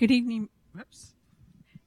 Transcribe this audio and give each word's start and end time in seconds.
Good 0.00 0.12
evening. 0.12 0.48
Whoops. 0.74 1.12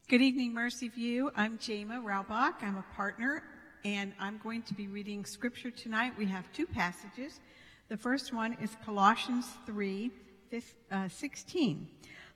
Good 0.07 0.21
evening, 0.21 0.53
Mercy 0.53 0.87
View. 0.87 1.31
I'm 1.35 1.57
Jama 1.57 1.99
Raubach. 1.99 2.61
I'm 2.61 2.77
a 2.77 2.85
partner, 2.95 3.41
and 3.83 4.13
I'm 4.19 4.37
going 4.43 4.61
to 4.61 4.75
be 4.75 4.85
reading 4.85 5.25
scripture 5.25 5.71
tonight. 5.71 6.13
We 6.15 6.27
have 6.27 6.45
two 6.53 6.67
passages. 6.67 7.39
The 7.89 7.97
first 7.97 8.31
one 8.31 8.55
is 8.61 8.77
Colossians 8.85 9.47
3 9.65 10.11
uh, 10.91 11.09
16. 11.09 11.87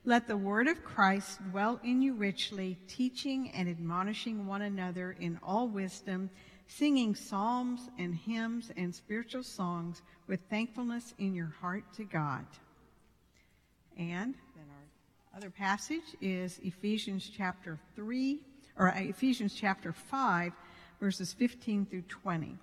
Let 0.04 0.26
the 0.26 0.36
word 0.36 0.66
of 0.66 0.82
Christ 0.82 1.38
dwell 1.52 1.78
in 1.84 2.02
you 2.02 2.14
richly, 2.14 2.76
teaching 2.88 3.52
and 3.52 3.68
admonishing 3.68 4.48
one 4.48 4.62
another 4.62 5.14
in 5.20 5.38
all 5.44 5.68
wisdom, 5.68 6.28
singing 6.66 7.14
psalms 7.14 7.88
and 8.00 8.16
hymns 8.16 8.72
and 8.76 8.92
spiritual 8.92 9.44
songs 9.44 10.02
with 10.26 10.40
thankfulness 10.50 11.14
in 11.18 11.36
your 11.36 11.54
heart 11.60 11.84
to 11.94 12.02
God. 12.02 12.46
And 13.96 14.34
other 15.38 15.50
passage 15.50 16.16
is 16.20 16.58
Ephesians 16.64 17.30
chapter 17.32 17.78
3, 17.94 18.40
or 18.76 18.88
uh, 18.88 18.98
Ephesians 18.98 19.54
chapter 19.54 19.92
5, 19.92 20.52
verses 21.00 21.32
15 21.32 21.86
through 21.86 22.02
20. 22.02 22.56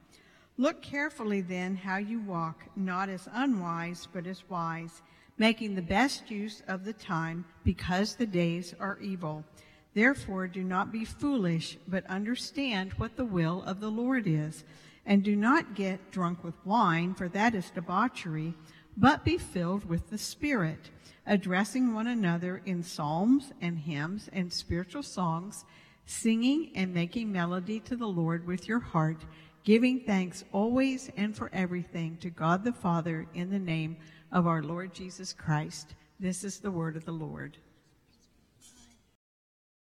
Look 0.57 0.81
carefully 0.81 1.39
then 1.39 1.77
how 1.77 1.95
you 1.95 2.19
walk, 2.19 2.65
not 2.75 3.07
as 3.07 3.29
unwise, 3.31 4.09
but 4.11 4.27
as 4.27 4.43
wise, 4.49 5.03
making 5.37 5.75
the 5.75 5.81
best 5.81 6.29
use 6.29 6.63
of 6.67 6.83
the 6.83 6.91
time, 6.91 7.45
because 7.63 8.15
the 8.15 8.25
days 8.25 8.75
are 8.77 8.99
evil. 8.99 9.45
Therefore, 9.93 10.45
do 10.45 10.61
not 10.61 10.91
be 10.91 11.05
foolish, 11.05 11.77
but 11.87 12.05
understand 12.07 12.91
what 12.97 13.15
the 13.15 13.23
will 13.23 13.63
of 13.63 13.79
the 13.79 13.89
Lord 13.89 14.27
is. 14.27 14.65
And 15.05 15.23
do 15.23 15.37
not 15.37 15.75
get 15.75 16.11
drunk 16.11 16.43
with 16.43 16.55
wine, 16.65 17.13
for 17.13 17.29
that 17.29 17.55
is 17.55 17.69
debauchery, 17.69 18.53
but 18.97 19.23
be 19.23 19.37
filled 19.37 19.85
with 19.85 20.09
the 20.09 20.17
Spirit, 20.17 20.89
addressing 21.25 21.93
one 21.93 22.07
another 22.07 22.61
in 22.65 22.83
psalms 22.83 23.51
and 23.61 23.79
hymns 23.79 24.29
and 24.31 24.51
spiritual 24.51 25.03
songs, 25.03 25.65
singing 26.05 26.71
and 26.75 26.93
making 26.93 27.31
melody 27.31 27.79
to 27.81 27.95
the 27.95 28.07
Lord 28.07 28.45
with 28.45 28.67
your 28.67 28.79
heart 28.79 29.25
giving 29.65 29.99
thanks 29.99 30.45
always 30.51 31.09
and 31.17 31.35
for 31.35 31.49
everything 31.51 32.15
to 32.17 32.29
God 32.29 32.63
the 32.63 32.71
Father 32.71 33.25
in 33.33 33.49
the 33.49 33.59
name 33.59 33.97
of 34.31 34.45
our 34.45 34.61
Lord 34.61 34.93
Jesus 34.93 35.33
Christ. 35.33 35.95
This 36.19 36.43
is 36.43 36.59
the 36.59 36.69
word 36.69 36.95
of 36.95 37.03
the 37.03 37.11
Lord. 37.11 37.57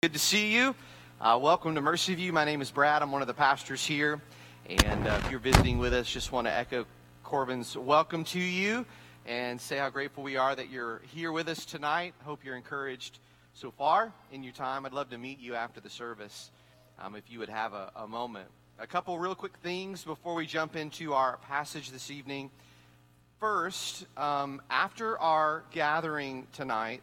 Good 0.03 0.13
to 0.13 0.21
see 0.21 0.55
you. 0.55 0.73
Uh, 1.21 1.37
welcome 1.43 1.75
to 1.75 1.81
Mercy 1.81 2.15
View. 2.15 2.33
My 2.33 2.45
name 2.45 2.63
is 2.63 2.71
Brad. 2.71 3.03
I'm 3.03 3.11
one 3.11 3.23
of 3.23 3.29
the 3.29 3.35
pastors 3.35 3.85
here. 3.85 4.23
And 4.69 5.09
uh, 5.09 5.21
if 5.25 5.33
you're 5.33 5.41
visiting 5.41 5.79
with 5.79 5.93
us, 5.93 6.09
just 6.09 6.31
want 6.31 6.47
to 6.47 6.53
echo 6.53 6.87
Corbin's 7.27 7.77
welcome 7.77 8.23
to 8.23 8.39
you 8.39 8.87
and 9.27 9.61
say 9.61 9.79
how 9.79 9.91
grateful 9.91 10.23
we 10.23 10.37
are 10.37 10.55
that 10.55 10.71
you're 10.71 11.03
here 11.13 11.33
with 11.33 11.49
us 11.49 11.65
tonight. 11.65 12.15
Hope 12.23 12.45
you're 12.45 12.55
encouraged 12.55 13.19
so 13.53 13.73
far 13.73 14.13
in 14.31 14.45
your 14.45 14.53
time. 14.53 14.87
I'd 14.87 14.93
love 14.93 15.11
to 15.11 15.19
meet 15.19 15.41
you 15.41 15.57
after 15.57 15.81
the 15.81 15.91
service 15.91 16.53
um, 17.01 17.17
if 17.17 17.25
you 17.29 17.41
would 17.41 17.49
have 17.49 17.73
a, 17.73 17.91
a 17.97 18.07
moment. 18.07 18.47
A 18.79 18.87
couple 18.87 19.19
real 19.19 19.35
quick 19.35 19.57
things 19.61 20.05
before 20.05 20.37
we 20.37 20.47
jump 20.47 20.77
into 20.77 21.15
our 21.15 21.39
passage 21.39 21.91
this 21.91 22.13
evening. 22.13 22.49
First, 23.41 24.07
um, 24.17 24.63
after 24.71 25.19
our 25.19 25.65
gathering 25.73 26.47
tonight, 26.53 27.03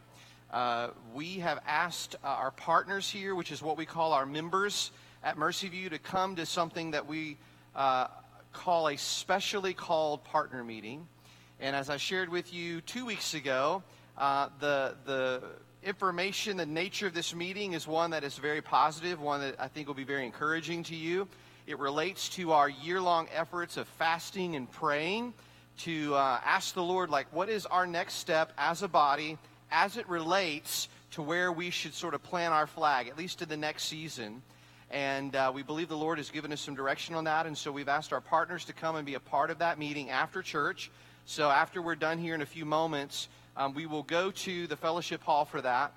uh, 0.50 0.88
we 1.12 1.40
have 1.40 1.58
asked 1.66 2.16
uh, 2.24 2.28
our 2.28 2.50
partners 2.50 3.10
here, 3.10 3.34
which 3.34 3.52
is 3.52 3.60
what 3.60 3.76
we 3.76 3.84
call 3.84 4.14
our 4.14 4.24
members 4.24 4.90
at 5.22 5.36
Mercy 5.36 5.68
View, 5.68 5.90
to 5.90 5.98
come 5.98 6.36
to 6.36 6.46
something 6.46 6.92
that 6.92 7.06
we 7.06 7.36
uh, 7.74 8.06
call 8.54 8.88
a 8.88 8.96
specially 8.96 9.74
called 9.74 10.24
partner 10.24 10.64
meeting. 10.64 11.06
And 11.60 11.76
as 11.76 11.90
I 11.90 11.98
shared 11.98 12.30
with 12.30 12.54
you 12.54 12.80
two 12.80 13.04
weeks 13.04 13.34
ago, 13.34 13.82
uh, 14.16 14.48
the 14.60 14.94
the 15.04 15.42
information, 15.82 16.56
the 16.56 16.64
nature 16.64 17.06
of 17.06 17.14
this 17.14 17.34
meeting 17.34 17.74
is 17.74 17.86
one 17.86 18.10
that 18.10 18.24
is 18.24 18.38
very 18.38 18.62
positive, 18.62 19.20
one 19.20 19.40
that 19.42 19.56
I 19.60 19.68
think 19.68 19.86
will 19.86 19.94
be 19.94 20.04
very 20.04 20.24
encouraging 20.24 20.82
to 20.84 20.96
you. 20.96 21.28
It 21.66 21.78
relates 21.78 22.28
to 22.30 22.52
our 22.52 22.68
year 22.68 23.00
long 23.00 23.28
efforts 23.34 23.76
of 23.76 23.86
fasting 23.86 24.56
and 24.56 24.70
praying 24.70 25.34
to 25.78 26.14
uh, 26.14 26.40
ask 26.44 26.74
the 26.74 26.82
Lord, 26.82 27.10
like, 27.10 27.26
what 27.32 27.48
is 27.48 27.66
our 27.66 27.86
next 27.86 28.14
step 28.14 28.52
as 28.56 28.82
a 28.82 28.88
body 28.88 29.36
as 29.70 29.96
it 29.96 30.08
relates 30.08 30.88
to 31.12 31.22
where 31.22 31.52
we 31.52 31.70
should 31.70 31.94
sort 31.94 32.14
of 32.14 32.22
plant 32.22 32.52
our 32.52 32.66
flag, 32.66 33.08
at 33.08 33.18
least 33.18 33.38
to 33.38 33.46
the 33.46 33.56
next 33.56 33.84
season. 33.84 34.42
And 34.90 35.34
uh, 35.34 35.50
we 35.54 35.62
believe 35.62 35.88
the 35.88 35.96
Lord 35.96 36.18
has 36.18 36.30
given 36.30 36.52
us 36.52 36.60
some 36.60 36.74
direction 36.74 37.14
on 37.14 37.24
that. 37.24 37.46
And 37.46 37.56
so 37.56 37.72
we've 37.72 37.88
asked 37.88 38.12
our 38.12 38.20
partners 38.20 38.64
to 38.66 38.72
come 38.72 38.96
and 38.96 39.06
be 39.06 39.14
a 39.14 39.20
part 39.20 39.50
of 39.50 39.58
that 39.58 39.78
meeting 39.78 40.10
after 40.10 40.42
church. 40.42 40.90
So 41.24 41.50
after 41.50 41.80
we're 41.80 41.94
done 41.94 42.18
here 42.18 42.34
in 42.34 42.42
a 42.42 42.46
few 42.46 42.64
moments, 42.64 43.28
um, 43.56 43.74
we 43.74 43.86
will 43.86 44.02
go 44.02 44.30
to 44.30 44.66
the 44.66 44.76
fellowship 44.76 45.22
hall 45.22 45.44
for 45.44 45.60
that. 45.62 45.92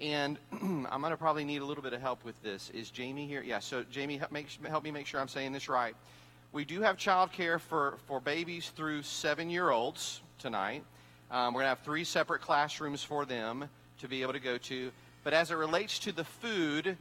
And 0.00 0.38
I'm 0.52 1.00
going 1.00 1.10
to 1.10 1.16
probably 1.16 1.44
need 1.44 1.62
a 1.62 1.64
little 1.64 1.82
bit 1.82 1.92
of 1.92 2.00
help 2.00 2.24
with 2.24 2.40
this. 2.42 2.70
Is 2.70 2.90
Jamie 2.90 3.26
here? 3.26 3.42
Yeah, 3.42 3.60
so 3.60 3.84
Jamie, 3.90 4.18
help, 4.18 4.32
make, 4.32 4.48
help 4.68 4.84
me 4.84 4.90
make 4.90 5.06
sure 5.06 5.20
I'm 5.20 5.28
saying 5.28 5.52
this 5.52 5.68
right. 5.68 5.96
We 6.52 6.64
do 6.64 6.82
have 6.82 6.96
child 6.96 7.32
care 7.32 7.58
for, 7.58 7.98
for 8.06 8.20
babies 8.20 8.70
through 8.76 9.02
seven 9.02 9.50
year 9.50 9.70
olds 9.70 10.20
tonight. 10.38 10.84
Um, 11.30 11.54
we're 11.54 11.60
going 11.60 11.64
to 11.64 11.76
have 11.76 11.80
three 11.80 12.04
separate 12.04 12.40
classrooms 12.40 13.02
for 13.02 13.24
them 13.24 13.68
to 13.98 14.08
be 14.08 14.22
able 14.22 14.34
to 14.34 14.40
go 14.40 14.58
to. 14.58 14.92
But 15.24 15.32
as 15.32 15.50
it 15.50 15.54
relates 15.54 15.98
to 16.00 16.12
the 16.12 16.24
food, 16.24 16.96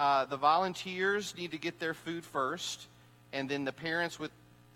uh, 0.00 0.24
the 0.24 0.36
volunteers 0.36 1.34
need 1.36 1.52
to 1.52 1.58
get 1.58 1.78
their 1.78 1.94
food 1.94 2.24
first, 2.24 2.88
and 3.32 3.48
then 3.48 3.64
the 3.64 3.72
parents 3.72 4.18
with, 4.18 4.32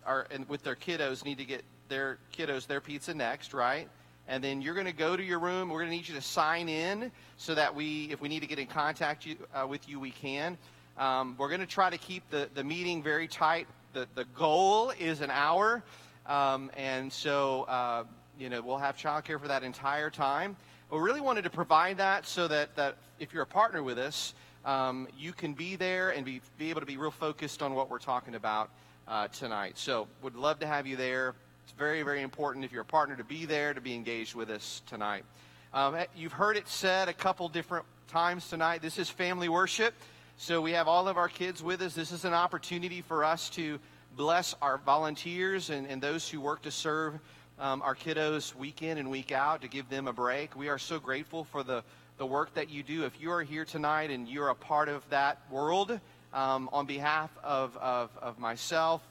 our, 0.06 0.26
and 0.30 0.48
with 0.48 0.62
their 0.62 0.76
kiddos 0.76 1.24
need 1.24 1.38
to 1.38 1.44
get 1.44 1.64
their 1.88 2.18
kiddos 2.36 2.66
their 2.66 2.80
pizza 2.80 3.12
next, 3.12 3.52
right? 3.52 3.88
and 4.26 4.42
then 4.42 4.62
you're 4.62 4.74
going 4.74 4.86
to 4.86 4.92
go 4.92 5.16
to 5.16 5.22
your 5.22 5.38
room. 5.38 5.68
We're 5.68 5.80
going 5.80 5.90
to 5.90 5.96
need 5.96 6.08
you 6.08 6.14
to 6.14 6.22
sign 6.22 6.68
in 6.68 7.12
so 7.36 7.54
that 7.54 7.74
we, 7.74 8.08
if 8.10 8.20
we 8.20 8.28
need 8.28 8.40
to 8.40 8.46
get 8.46 8.58
in 8.58 8.66
contact 8.66 9.26
you, 9.26 9.36
uh, 9.54 9.66
with 9.66 9.88
you, 9.88 10.00
we 10.00 10.10
can. 10.10 10.56
Um, 10.96 11.34
we're 11.38 11.48
going 11.48 11.60
to 11.60 11.66
try 11.66 11.91
to 11.91 11.98
keep 11.98 12.28
the, 12.30 12.48
the 12.54 12.64
meeting 12.64 13.02
very 13.02 13.28
tight. 13.28 13.66
The, 13.92 14.06
the 14.14 14.24
goal 14.36 14.92
is 14.98 15.20
an 15.20 15.30
hour, 15.30 15.82
um, 16.26 16.70
and 16.76 17.12
so 17.12 17.62
uh, 17.62 18.04
you 18.38 18.48
know 18.48 18.60
we'll 18.60 18.78
have 18.78 18.96
childcare 18.96 19.41
for 19.41 19.48
that 19.48 19.62
entire 19.62 20.10
time. 20.10 20.56
We 20.91 20.98
really 20.98 21.20
wanted 21.20 21.42
to 21.44 21.50
provide 21.50 21.98
that 21.98 22.26
so 22.26 22.48
that, 22.48 22.74
that 22.76 22.96
if 23.18 23.32
you're 23.32 23.42
a 23.42 23.46
partner 23.46 23.82
with 23.82 23.98
us, 23.98 24.34
um, 24.64 25.08
you 25.19 25.32
can 25.32 25.54
be 25.54 25.76
there 25.76 26.10
and 26.10 26.25
be, 26.25 26.41
be 26.58 26.70
able 26.70 26.80
to 26.80 26.86
be 26.86 26.97
real 26.97 27.10
focused 27.10 27.62
on 27.62 27.75
what 27.75 27.91
we're 27.91 27.98
talking 27.98 28.34
about 28.34 28.70
uh, 29.06 29.28
tonight. 29.28 29.76
So 29.76 30.08
would 30.22 30.36
love 30.36 30.60
to 30.60 30.66
have 30.66 30.86
you 30.86 30.97
there. 30.97 31.34
It's 31.64 31.72
very, 31.72 32.02
very 32.02 32.22
important 32.22 32.64
if 32.64 32.72
you're 32.72 32.82
a 32.82 32.86
partner 32.86 33.16
to 33.16 33.24
be 33.24 33.44
there, 33.44 33.74
to 33.74 33.80
be 33.80 33.94
engaged 33.94 34.34
with 34.34 34.50
us 34.50 34.82
tonight. 34.86 35.24
Um, 35.72 35.94
eh, 35.94 36.06
you've 36.16 36.32
heard 36.32 36.56
it 36.56 36.69
said 36.69 37.08
a 37.08 37.12
couple 37.12 37.48
different 37.48 37.84
times 38.08 38.48
tonight. 38.48 38.80
This 38.80 38.98
is 38.98 39.10
family 39.10 39.48
worship. 39.48 39.94
So 40.36 40.60
we 40.60 40.72
have 40.72 40.88
all 40.88 41.08
of 41.08 41.16
our 41.16 41.28
kids 41.28 41.62
with 41.62 41.80
us. 41.82 41.94
This 41.94 42.12
is 42.12 42.24
an 42.24 42.34
opportunity 42.34 43.03
for 43.03 43.24
us 43.24 43.48
to 43.50 43.78
bless 44.16 44.54
our 44.62 44.78
volunteers 44.78 45.70
and, 45.70 45.86
and 45.86 46.00
those 46.03 46.28
who 46.28 46.41
work 46.41 46.62
to 46.62 46.70
serve 46.70 47.19
um, 47.58 47.82
our 47.82 47.94
kiddos 47.94 48.54
week 48.54 48.82
in 48.82 48.98
and 48.98 49.10
week 49.10 49.32
out, 49.32 49.62
to 49.62 49.69
give 49.69 49.88
them 49.88 50.08
a 50.08 50.12
break. 50.12 50.56
We 50.56 50.69
are 50.69 50.78
so 50.78 50.98
grateful 50.98 51.44
for 51.44 51.62
the, 51.62 51.84
the 52.16 52.26
work 52.26 52.54
that 52.54 52.70
you 52.70 52.82
do. 52.82 53.04
If 53.04 53.20
you 53.20 53.30
are 53.32 53.42
here 53.42 53.64
tonight 53.64 54.10
and 54.10 54.28
you're 54.28 54.48
a 54.48 54.54
part 54.54 54.88
of 54.88 55.08
that 55.10 55.41
world, 55.50 55.98
um, 56.32 56.69
on 56.72 56.86
behalf 56.86 57.30
of, 57.42 57.76
of, 57.76 58.10
of 58.20 58.38
myself, 58.38 59.02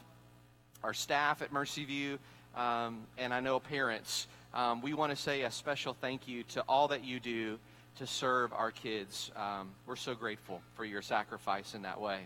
our 0.83 0.93
staff 0.93 1.41
at 1.41 1.51
Mercy 1.51 1.85
View, 1.85 2.19
um, 2.55 3.07
and 3.17 3.33
I 3.33 3.39
know 3.39 3.59
parents, 3.59 4.27
um, 4.53 4.81
we 4.81 4.93
want 4.93 5.11
to 5.11 5.15
say 5.15 5.41
a 5.41 5.51
special 5.51 5.95
thank 5.99 6.27
you 6.27 6.43
to 6.43 6.61
all 6.67 6.89
that 6.89 7.03
you 7.03 7.19
do 7.19 7.57
to 7.97 8.07
serve 8.07 8.53
our 8.53 8.71
kids. 8.71 9.31
Um, 9.35 9.71
we're 9.85 9.95
so 9.95 10.15
grateful 10.15 10.61
for 10.75 10.85
your 10.85 11.01
sacrifice 11.01 11.75
in 11.75 11.83
that 11.83 11.99
way. 11.99 12.19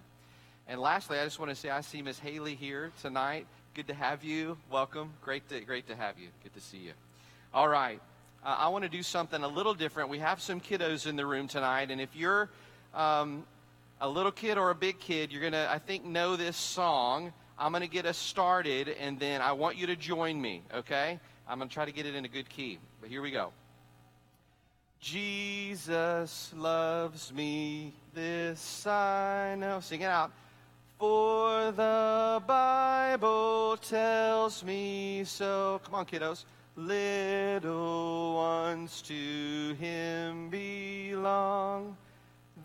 And 0.67 0.81
lastly, 0.81 1.19
I 1.19 1.23
just 1.23 1.39
want 1.39 1.49
to 1.49 1.55
say 1.55 1.69
I 1.69 1.81
see 1.81 2.01
Miss 2.01 2.19
Haley 2.19 2.55
here 2.55 2.91
tonight. 3.01 3.47
Good 3.73 3.87
to 3.87 3.93
have 3.93 4.23
you. 4.23 4.57
Welcome. 4.71 5.13
Great 5.21 5.47
to, 5.49 5.59
great 5.61 5.87
to 5.87 5.95
have 5.95 6.19
you. 6.19 6.27
Good 6.43 6.53
to 6.55 6.61
see 6.61 6.77
you. 6.77 6.93
All 7.53 7.67
right. 7.67 8.01
Uh, 8.43 8.55
I 8.59 8.67
want 8.69 8.83
to 8.83 8.89
do 8.89 9.03
something 9.03 9.43
a 9.43 9.47
little 9.47 9.73
different. 9.73 10.09
We 10.09 10.19
have 10.19 10.41
some 10.41 10.59
kiddos 10.59 11.07
in 11.07 11.15
the 11.15 11.25
room 11.25 11.47
tonight, 11.47 11.91
and 11.91 11.99
if 11.99 12.15
you're 12.15 12.49
um, 12.93 13.45
a 13.99 14.07
little 14.07 14.31
kid 14.31 14.57
or 14.57 14.69
a 14.69 14.75
big 14.75 14.99
kid, 14.99 15.31
you're 15.31 15.41
going 15.41 15.53
to, 15.53 15.69
I 15.69 15.79
think, 15.79 16.05
know 16.05 16.35
this 16.35 16.55
song. 16.55 17.33
I'm 17.59 17.71
going 17.71 17.81
to 17.81 17.89
get 17.89 18.05
us 18.05 18.17
started, 18.17 18.89
and 18.99 19.19
then 19.19 19.41
I 19.41 19.51
want 19.53 19.77
you 19.77 19.87
to 19.87 19.95
join 19.95 20.39
me, 20.39 20.61
okay? 20.73 21.19
I'm 21.47 21.57
going 21.57 21.69
to 21.69 21.73
try 21.73 21.85
to 21.85 21.91
get 21.91 22.05
it 22.05 22.13
in 22.13 22.25
a 22.25 22.27
good 22.27 22.49
key. 22.49 22.77
But 23.01 23.09
here 23.09 23.21
we 23.21 23.31
go. 23.31 23.51
Jesus 24.99 26.51
loves 26.55 27.31
me, 27.33 27.93
this 28.13 28.85
I 28.87 29.55
know. 29.57 29.79
Sing 29.79 30.01
it 30.01 30.05
out. 30.05 30.31
For 30.99 31.71
the 31.71 32.41
Bible 32.47 33.77
tells 33.77 34.63
me 34.63 35.23
so. 35.23 35.79
Come 35.83 35.95
on, 35.95 36.05
kiddos. 36.05 36.45
Little 36.77 38.35
ones 38.35 39.01
to 39.01 39.75
him 39.79 40.49
belong. 40.49 41.97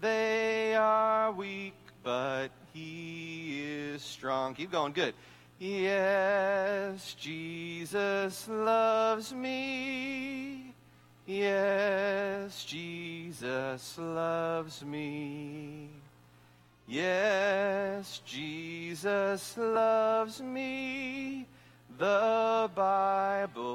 They 0.02 0.74
are 0.74 1.32
weak, 1.32 1.72
but 2.02 2.48
he 2.74 3.62
is 3.62 4.02
strong. 4.02 4.54
Keep 4.54 4.72
going. 4.72 4.92
Good. 4.92 5.14
Yes, 5.58 7.14
Jesus 7.18 8.48
loves 8.48 9.32
me. 9.32 10.74
Yes, 11.24 12.64
Jesus 12.64 13.96
loves 13.96 14.84
me. 14.84 15.88
Yes, 16.86 18.20
Jesus 18.26 19.56
loves 19.56 20.42
me. 20.42 21.46
The 21.98 22.68
Bible 22.74 23.71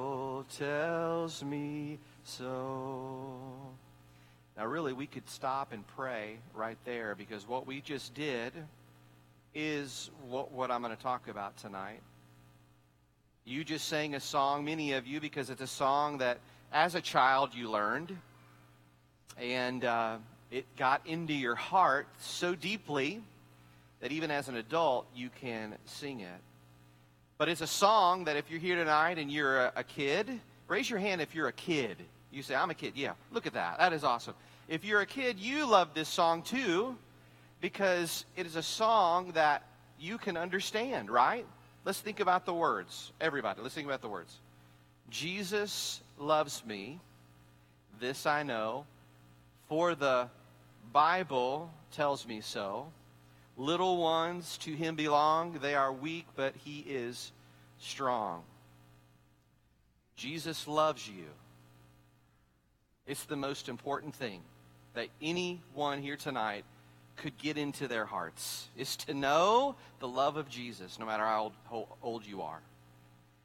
tells 0.49 1.43
me 1.43 1.99
so. 2.23 3.35
Now, 4.57 4.65
really, 4.65 4.93
we 4.93 5.05
could 5.05 5.29
stop 5.29 5.71
and 5.71 5.85
pray 5.95 6.37
right 6.53 6.77
there 6.83 7.15
because 7.15 7.47
what 7.47 7.67
we 7.67 7.81
just 7.81 8.13
did 8.13 8.53
is 9.53 10.09
what, 10.27 10.51
what 10.51 10.71
I'm 10.71 10.81
going 10.81 10.95
to 10.95 11.01
talk 11.01 11.27
about 11.27 11.57
tonight. 11.57 12.01
You 13.45 13.63
just 13.63 13.87
sang 13.87 14.15
a 14.15 14.19
song, 14.19 14.65
many 14.65 14.93
of 14.93 15.07
you, 15.07 15.21
because 15.21 15.49
it's 15.49 15.61
a 15.61 15.67
song 15.67 16.17
that 16.17 16.39
as 16.71 16.95
a 16.95 17.01
child 17.01 17.53
you 17.53 17.69
learned. 17.69 18.17
And 19.39 19.85
uh, 19.85 20.17
it 20.51 20.65
got 20.75 21.05
into 21.05 21.33
your 21.33 21.55
heart 21.55 22.07
so 22.19 22.55
deeply 22.55 23.21
that 23.99 24.11
even 24.11 24.31
as 24.31 24.47
an 24.47 24.55
adult 24.55 25.05
you 25.15 25.29
can 25.41 25.75
sing 25.85 26.21
it. 26.21 26.41
But 27.37 27.49
it's 27.49 27.61
a 27.61 27.67
song 27.67 28.25
that 28.25 28.35
if 28.35 28.49
you're 28.49 28.59
here 28.59 28.75
tonight 28.75 29.19
and 29.19 29.31
you're 29.31 29.65
a, 29.65 29.73
a 29.77 29.83
kid, 29.83 30.27
raise 30.67 30.89
your 30.89 30.99
hand 30.99 31.21
if 31.21 31.35
you're 31.35 31.47
a 31.47 31.53
kid. 31.53 31.97
You 32.31 32.41
say, 32.41 32.55
I'm 32.55 32.69
a 32.69 32.73
kid. 32.73 32.93
Yeah, 32.95 33.13
look 33.31 33.45
at 33.45 33.53
that. 33.53 33.77
That 33.77 33.93
is 33.93 34.03
awesome. 34.03 34.33
If 34.67 34.83
you're 34.83 35.01
a 35.01 35.05
kid, 35.05 35.39
you 35.39 35.65
love 35.65 35.89
this 35.93 36.09
song 36.09 36.41
too 36.41 36.95
because 37.61 38.25
it 38.35 38.45
is 38.45 38.55
a 38.55 38.63
song 38.63 39.31
that 39.33 39.63
you 39.99 40.17
can 40.17 40.37
understand, 40.37 41.09
right? 41.09 41.45
Let's 41.85 41.99
think 41.99 42.19
about 42.19 42.45
the 42.45 42.53
words. 42.53 43.11
Everybody, 43.21 43.61
let's 43.61 43.73
think 43.73 43.87
about 43.87 44.01
the 44.01 44.09
words. 44.09 44.35
Jesus 45.09 46.01
loves 46.19 46.63
me, 46.65 46.99
this 47.99 48.25
I 48.25 48.43
know, 48.43 48.85
for 49.69 49.95
the 49.95 50.27
Bible 50.91 51.71
tells 51.91 52.27
me 52.27 52.41
so. 52.41 52.87
Little 53.57 53.97
ones 53.97 54.57
to 54.59 54.71
him 54.71 54.95
belong. 54.95 55.59
They 55.61 55.73
are 55.73 55.91
weak, 55.91 56.27
but 56.35 56.55
he 56.63 56.79
is 56.87 57.31
strong. 57.79 58.43
Jesus 60.15 60.67
loves 60.67 61.07
you. 61.07 61.25
It's 63.07 63.25
the 63.25 63.35
most 63.35 63.67
important 63.67 64.15
thing 64.15 64.41
that 64.93 65.07
anyone 65.21 66.01
here 66.01 66.17
tonight 66.17 66.65
could 67.15 67.37
get 67.37 67.57
into 67.57 67.87
their 67.87 68.05
hearts 68.05 68.67
is 68.77 68.95
to 68.97 69.13
know 69.13 69.75
the 69.99 70.07
love 70.07 70.37
of 70.37 70.49
Jesus, 70.49 70.99
no 70.99 71.05
matter 71.05 71.23
how 71.23 71.43
old, 71.43 71.53
how 71.69 71.87
old 72.03 72.25
you 72.25 72.41
are. 72.41 72.61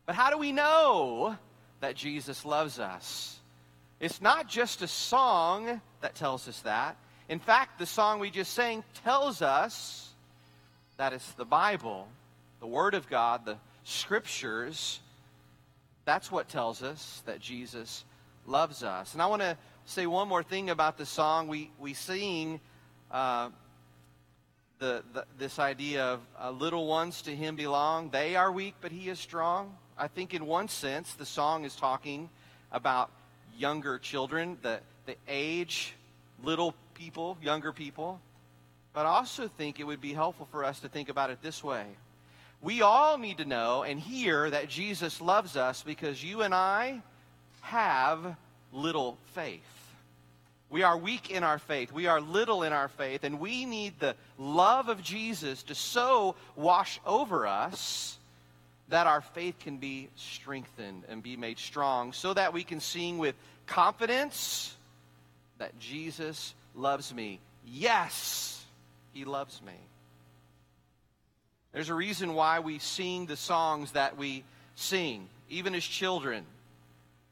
But 0.05 0.15
how 0.15 0.31
do 0.31 0.39
we 0.39 0.53
know 0.53 1.37
that 1.81 1.95
Jesus 1.95 2.45
loves 2.45 2.79
us? 2.79 3.39
It's 4.01 4.21
not 4.21 4.49
just 4.49 4.83
a 4.83 4.89
song 4.89 5.81
that 6.01 6.15
tells 6.15 6.49
us 6.49 6.61
that. 6.63 6.97
In 7.29 7.39
fact, 7.39 7.79
the 7.79 7.87
song 7.87 8.19
we 8.19 8.31
just 8.31 8.53
sang 8.53 8.83
tells 9.05 9.43
us 9.43 10.02
that 10.97 11.13
it's 11.13 11.33
the 11.33 11.45
Bible, 11.45 12.09
the 12.61 12.67
Word 12.67 12.95
of 12.95 13.09
God, 13.09 13.45
the 13.45 13.57
Scriptures. 13.85 15.01
That's 16.05 16.31
what 16.31 16.49
tells 16.49 16.83
us 16.83 17.23
that 17.27 17.41
Jesus 17.41 18.05
loves 18.47 18.83
us. 18.83 19.13
And 19.13 19.23
I 19.23 19.27
want 19.27 19.43
to 19.43 19.57
say 19.85 20.07
one 20.07 20.29
more 20.29 20.43
thing 20.43 20.71
about 20.71 20.99
the 20.99 21.07
song. 21.07 21.49
We, 21.49 21.71
we 21.79 21.95
sing 21.95 22.61
uh, 23.11 23.51
the, 24.79 25.03
the, 25.13 25.25
this 25.39 25.59
idea 25.59 26.05
of 26.05 26.21
uh, 26.41 26.51
little 26.51 26.87
ones 26.87 27.23
to 27.23 27.35
him 27.35 27.57
belong. 27.57 28.11
They 28.11 28.37
are 28.37 28.51
weak, 28.51 28.75
but 28.81 28.91
he 28.93 29.09
is 29.09 29.19
strong. 29.19 29.77
I 29.97 30.09
think 30.09 30.35
in 30.35 30.47
one 30.47 30.69
sense, 30.69 31.15
the 31.15 31.27
song 31.27 31.65
is 31.65 31.77
talking 31.77 32.29
about 32.73 33.11
younger 33.57 33.99
children, 33.99 34.59
the, 34.63 34.81
the 35.07 35.17
age, 35.29 35.95
little 36.43 36.75
people, 36.95 37.37
younger 37.43 37.73
people. 37.73 38.21
But 38.93 39.07
I 39.07 39.11
also 39.11 39.49
think 39.49 39.81
it 39.81 39.85
would 39.85 40.01
be 40.01 40.13
helpful 40.13 40.47
for 40.51 40.65
us 40.65 40.81
to 40.81 40.89
think 40.89 41.09
about 41.09 41.31
it 41.31 41.43
this 41.43 41.65
way. 41.65 41.87
We 42.61 42.83
all 42.83 43.19
need 43.19 43.39
to 43.39 43.45
know 43.45 43.83
and 43.83 43.99
hear 43.99 44.49
that 44.51 44.69
Jesus 44.69 45.21
loves 45.21 45.57
us 45.57 45.83
because 45.83 46.23
you 46.23 46.43
and 46.43 46.55
I 46.55 47.03
have 47.63 48.37
little 48.73 49.19
faith. 49.35 49.61
We 50.71 50.83
are 50.85 50.97
weak 50.97 51.31
in 51.31 51.43
our 51.45 51.59
faith. 51.59 51.93
We 51.93 52.07
are 52.07 52.21
little 52.21 52.63
in 52.63 52.73
our 52.73 52.89
faith. 52.89 53.25
And 53.25 53.41
we 53.41 53.67
need 53.67 53.99
the 53.99 54.15
love 54.39 54.89
of 54.89 55.03
Jesus 55.03 55.63
to 55.65 55.75
so 55.75 56.35
wash 56.57 57.01
over 57.05 57.47
us 57.47 58.17
that 58.89 59.07
our 59.07 59.21
faith 59.21 59.59
can 59.59 59.79
be 59.79 60.09
strengthened 60.17 61.03
and 61.09 61.23
be 61.23 61.37
made 61.37 61.59
strong 61.59 62.13
so 62.13 62.33
that 62.35 62.53
we 62.53 62.65
can 62.65 62.81
sing 62.81 63.19
with 63.19 63.35
confidence 63.67 64.75
that 65.59 65.79
Jesus 65.79 66.55
loves 66.75 67.13
me. 67.15 67.39
Yes, 67.67 68.62
he 69.13 69.25
loves 69.25 69.61
me. 69.63 69.73
There's 71.73 71.89
a 71.89 71.95
reason 71.95 72.35
why 72.35 72.61
we 72.61 72.79
sing 72.79 73.27
the 73.27 73.37
songs 73.37 73.93
that 73.93 74.17
we 74.17 74.45
sing, 74.75 75.29
even 75.49 75.75
as 75.75 75.85
children. 75.85 76.45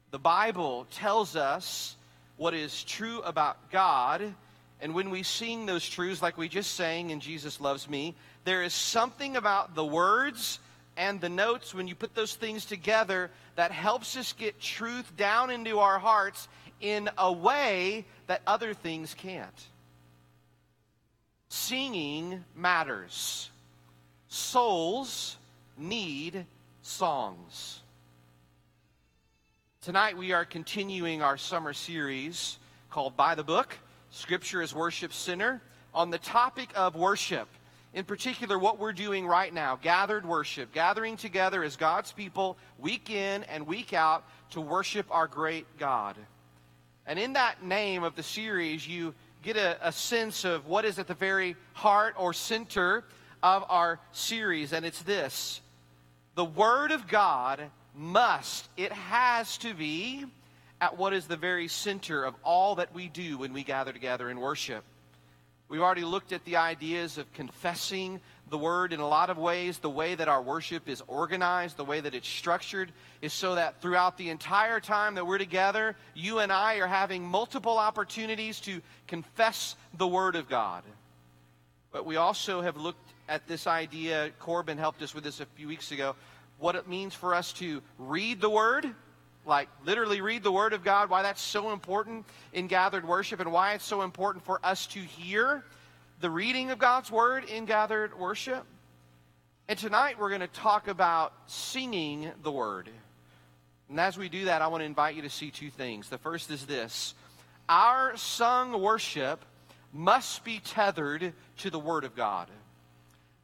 The 0.09 0.19
Bible 0.19 0.87
tells 0.91 1.35
us 1.35 1.95
what 2.37 2.53
is 2.53 2.83
true 2.83 3.21
about 3.21 3.71
God. 3.71 4.33
And 4.81 4.95
when 4.95 5.11
we 5.11 5.21
sing 5.21 5.67
those 5.67 5.87
truths, 5.87 6.21
like 6.21 6.37
we 6.37 6.49
just 6.49 6.73
sang 6.73 7.11
in 7.11 7.19
Jesus 7.19 7.61
Loves 7.61 7.87
Me, 7.87 8.15
there 8.45 8.63
is 8.63 8.73
something 8.73 9.37
about 9.37 9.75
the 9.75 9.85
words 9.85 10.59
and 10.97 11.21
the 11.21 11.29
notes, 11.29 11.73
when 11.73 11.87
you 11.87 11.95
put 11.95 12.15
those 12.15 12.35
things 12.35 12.65
together, 12.65 13.31
that 13.55 13.71
helps 13.71 14.17
us 14.17 14.33
get 14.33 14.59
truth 14.59 15.15
down 15.15 15.49
into 15.49 15.79
our 15.79 15.99
hearts 15.99 16.47
in 16.81 17.09
a 17.17 17.31
way 17.31 18.05
that 18.27 18.41
other 18.45 18.73
things 18.73 19.13
can't. 19.13 19.67
Singing 21.53 22.45
matters. 22.55 23.49
Souls 24.29 25.35
need 25.77 26.45
songs. 26.81 27.81
Tonight 29.81 30.17
we 30.17 30.31
are 30.31 30.45
continuing 30.45 31.21
our 31.21 31.35
summer 31.35 31.73
series 31.73 32.57
called 32.89 33.17
By 33.17 33.35
the 33.35 33.43
Book 33.43 33.77
Scripture 34.11 34.61
as 34.61 34.73
Worship 34.73 35.11
Center 35.11 35.61
on 35.93 36.09
the 36.09 36.19
topic 36.19 36.69
of 36.73 36.95
worship. 36.95 37.49
In 37.93 38.05
particular, 38.05 38.57
what 38.57 38.79
we're 38.79 38.93
doing 38.93 39.27
right 39.27 39.53
now 39.53 39.75
gathered 39.75 40.25
worship, 40.25 40.71
gathering 40.71 41.17
together 41.17 41.65
as 41.65 41.75
God's 41.75 42.13
people 42.13 42.55
week 42.79 43.09
in 43.09 43.43
and 43.43 43.67
week 43.67 43.91
out 43.91 44.23
to 44.51 44.61
worship 44.61 45.05
our 45.11 45.27
great 45.27 45.65
God. 45.77 46.15
And 47.05 47.19
in 47.19 47.33
that 47.33 47.61
name 47.61 48.03
of 48.03 48.15
the 48.15 48.23
series, 48.23 48.87
you 48.87 49.13
get 49.41 49.57
a, 49.57 49.77
a 49.87 49.91
sense 49.91 50.45
of 50.45 50.67
what 50.67 50.85
is 50.85 50.99
at 50.99 51.07
the 51.07 51.13
very 51.13 51.55
heart 51.73 52.15
or 52.17 52.33
center 52.33 53.03
of 53.43 53.63
our 53.69 53.99
series, 54.11 54.73
and 54.73 54.85
it's 54.85 55.01
this 55.01 55.61
the 56.35 56.45
Word 56.45 56.91
of 56.91 57.07
God 57.07 57.61
must, 57.95 58.69
it 58.77 58.91
has 58.91 59.57
to 59.59 59.73
be 59.73 60.25
at 60.79 60.97
what 60.97 61.13
is 61.13 61.27
the 61.27 61.35
very 61.35 61.67
center 61.67 62.23
of 62.23 62.35
all 62.43 62.75
that 62.75 62.93
we 62.93 63.07
do 63.07 63.37
when 63.37 63.53
we 63.53 63.63
gather 63.63 63.91
together 63.91 64.29
in 64.29 64.39
worship. 64.39 64.83
We've 65.67 65.81
already 65.81 66.03
looked 66.03 66.31
at 66.31 66.43
the 66.45 66.57
ideas 66.57 67.17
of 67.17 67.31
confessing 67.33 68.19
the 68.51 68.57
word 68.57 68.93
in 68.93 68.99
a 68.99 69.07
lot 69.07 69.31
of 69.31 69.39
ways. 69.39 69.79
The 69.79 69.89
way 69.89 70.13
that 70.13 70.27
our 70.27 70.41
worship 70.41 70.87
is 70.87 71.01
organized, 71.07 71.77
the 71.77 71.85
way 71.85 72.01
that 72.01 72.13
it's 72.13 72.27
structured, 72.27 72.91
is 73.21 73.33
so 73.33 73.55
that 73.55 73.81
throughout 73.81 74.17
the 74.17 74.29
entire 74.29 74.79
time 74.79 75.15
that 75.15 75.25
we're 75.25 75.39
together, 75.39 75.95
you 76.13 76.39
and 76.39 76.51
I 76.51 76.75
are 76.75 76.87
having 76.87 77.25
multiple 77.25 77.79
opportunities 77.79 78.59
to 78.61 78.81
confess 79.07 79.75
the 79.97 80.07
word 80.07 80.35
of 80.35 80.47
God. 80.47 80.83
But 81.91 82.05
we 82.05 82.17
also 82.17 82.61
have 82.61 82.77
looked 82.77 83.09
at 83.27 83.47
this 83.47 83.65
idea. 83.65 84.31
Corbin 84.39 84.77
helped 84.77 85.01
us 85.01 85.15
with 85.15 85.23
this 85.23 85.39
a 85.39 85.45
few 85.45 85.67
weeks 85.67 85.91
ago 85.91 86.15
what 86.59 86.75
it 86.75 86.87
means 86.87 87.15
for 87.15 87.33
us 87.33 87.53
to 87.53 87.81
read 87.97 88.39
the 88.39 88.49
Word, 88.49 88.85
like 89.45 89.67
literally 89.83 90.21
read 90.21 90.43
the 90.43 90.51
Word 90.51 90.73
of 90.73 90.83
God, 90.83 91.09
why 91.09 91.23
that's 91.23 91.41
so 91.41 91.71
important 91.71 92.25
in 92.53 92.67
gathered 92.67 93.05
worship, 93.05 93.39
and 93.39 93.51
why 93.51 93.73
it's 93.73 93.85
so 93.85 94.03
important 94.03 94.45
for 94.45 94.59
us 94.63 94.85
to 94.87 94.99
hear 94.99 95.65
the 96.21 96.29
reading 96.29 96.69
of 96.69 96.77
God's 96.77 97.11
Word 97.11 97.45
in 97.45 97.65
gathered 97.65 98.17
worship. 98.17 98.63
And 99.67 99.77
tonight 99.77 100.19
we're 100.19 100.29
going 100.29 100.41
to 100.41 100.47
talk 100.47 100.87
about 100.87 101.33
singing 101.47 102.31
the 102.43 102.51
Word. 102.51 102.89
And 103.89 103.99
as 103.99 104.19
we 104.19 104.29
do 104.29 104.45
that, 104.45 104.61
I 104.61 104.67
want 104.67 104.81
to 104.81 104.85
invite 104.85 105.15
you 105.15 105.23
to 105.23 105.29
see 105.29 105.49
two 105.49 105.71
things. 105.71 106.09
The 106.09 106.19
first 106.19 106.51
is 106.51 106.65
this 106.67 107.15
our 107.67 108.15
sung 108.17 108.79
worship 108.79 109.43
must 109.91 110.43
be 110.43 110.59
tethered 110.63 111.33
to 111.57 111.69
the 111.71 111.79
Word 111.79 112.03
of 112.03 112.15
God. 112.15 112.47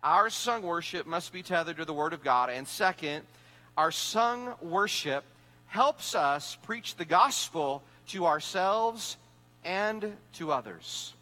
Our 0.04 0.30
sung 0.30 0.62
worship 0.62 1.08
must 1.08 1.34
be 1.34 1.42
tethered 1.42 1.78
to 1.78 1.86
the 1.86 1.94
Word 1.94 2.14
of 2.14 2.24
God. 2.24 2.52
And 2.52 2.68
second, 2.68 3.26
our 3.76 3.92
sung 3.92 4.54
worship 4.62 5.24
helps 5.66 6.14
us 6.14 6.58
preach 6.62 6.96
the 6.96 7.06
gospel 7.06 7.82
to 8.10 8.28
ourselves 8.28 9.18
and 9.66 10.16
to 10.34 10.52
others. 10.52 11.14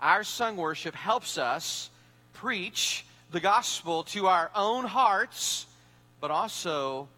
Our 0.00 0.24
sung 0.24 0.58
worship 0.58 0.94
helps 0.94 1.38
us 1.38 1.88
preach 2.34 3.06
the 3.30 3.40
gospel 3.40 4.02
to 4.04 4.26
our 4.26 4.50
own 4.54 4.84
hearts, 4.84 5.66
but 6.20 6.30
also 6.30 7.08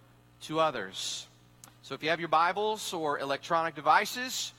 to 0.42 0.60
others. 0.60 1.26
So 1.82 1.94
if 1.94 2.02
you 2.04 2.10
have 2.10 2.20
your 2.20 2.28
Bibles 2.28 2.92
or 2.92 3.18
electronic 3.18 3.74
devices, 3.74 4.52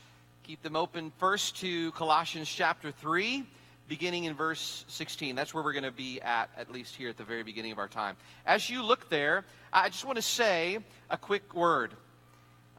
keep 0.44 0.62
them 0.62 0.76
open 0.76 1.14
first 1.18 1.58
to 1.62 1.92
Colossians 1.92 2.50
chapter 2.50 2.92
3, 2.92 3.46
beginning 3.88 4.26
in 4.26 4.34
verse 4.34 4.84
16. 4.90 5.36
That's 5.36 5.54
where 5.54 5.64
we're 5.64 5.74
going 5.74 5.84
to 5.84 5.92
be 5.92 6.20
at, 6.22 6.50
at 6.58 6.70
least 6.72 6.96
here 6.96 7.08
at 7.08 7.16
the 7.16 7.24
very 7.24 7.44
beginning 7.44 7.72
of 7.72 7.80
our 7.80 7.88
time. 7.88 8.18
As 8.46 8.70
you 8.70 8.84
look 8.84 9.10
there, 9.10 9.46
I 9.72 9.88
just 9.88 10.04
want 10.04 10.18
to 10.18 10.22
say 10.22 10.80
a 11.10 11.18
quick 11.18 11.54
word. 11.54 11.94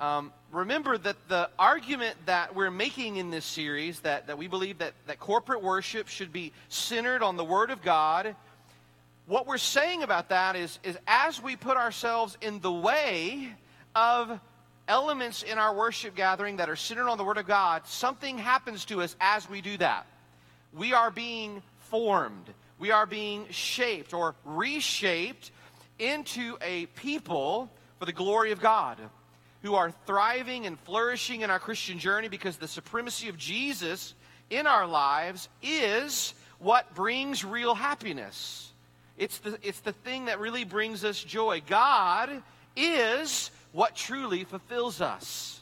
Um, 0.01 0.33
remember 0.51 0.97
that 0.97 1.17
the 1.29 1.51
argument 1.59 2.17
that 2.25 2.55
we're 2.55 2.71
making 2.71 3.17
in 3.17 3.31
this 3.31 3.45
series, 3.45 4.01
that, 4.01 4.29
that 4.29 4.39
we 4.39 4.49
believe 4.49 4.79
that, 4.79 4.95
that 5.07 5.21
corporate 5.21 5.63
worship 5.63 6.09
should 6.09 6.33
be 6.33 6.53
centered 6.71 7.23
on 7.23 7.37
the 7.37 7.45
Word 7.45 7.71
of 7.71 7.83
God, 7.83 8.35
what 9.27 9.47
we're 9.47 9.59
saying 9.59 10.03
about 10.03 10.31
that 10.31 10.57
is, 10.57 10.79
is 10.83 10.97
as 11.07 11.43
we 11.43 11.55
put 11.55 11.77
ourselves 11.77 12.39
in 12.41 12.61
the 12.61 12.73
way 12.73 13.53
of 13.95 14.41
elements 14.89 15.43
in 15.43 15.59
our 15.59 15.75
worship 15.75 16.17
gathering 16.17 16.57
that 16.57 16.71
are 16.71 16.77
centered 16.77 17.09
on 17.09 17.19
the 17.19 17.25
Word 17.25 17.37
of 17.37 17.47
God, 17.47 17.87
something 17.87 18.39
happens 18.39 18.87
to 18.87 19.03
us 19.03 19.15
as 19.21 19.51
we 19.51 19.61
do 19.61 19.77
that. 19.77 20.07
We 20.73 20.95
are 20.95 21.11
being 21.11 21.63
formed, 21.91 22.47
we 22.79 22.91
are 22.91 23.05
being 23.05 23.47
shaped 23.51 24.15
or 24.15 24.35
reshaped 24.47 25.51
into 25.99 26.57
a 26.63 26.87
people 26.87 27.71
for 27.99 28.07
the 28.07 28.13
glory 28.15 28.53
of 28.53 28.63
God 28.63 28.99
who 29.63 29.75
are 29.75 29.93
thriving 30.07 30.67
and 30.67 30.79
flourishing 30.81 31.43
in 31.43 31.51
our 31.51 31.59
Christian 31.59 31.99
journey 31.99 32.29
because 32.29 32.57
the 32.57 32.69
supremacy 32.69 33.29
of 33.29 33.37
Jesus 33.37 34.15
in 34.49 34.67
our 34.67 34.87
lives 34.87 35.49
is 35.63 36.35
what 36.59 36.95
brings 36.95 37.45
real 37.45 37.75
happiness. 37.75 38.73
It's 39.17 39.39
the, 39.39 39.59
it's 39.63 39.81
the 39.81 39.93
thing 39.93 40.27
that 40.27 40.41
really 40.41 40.65
brings 40.65 41.05
us 41.05 41.23
joy. 41.23 41.63
God 41.67 42.43
is 42.75 43.51
what 43.73 43.95
truly 43.95 44.45
fulfills 44.45 45.01
us. 45.01 45.61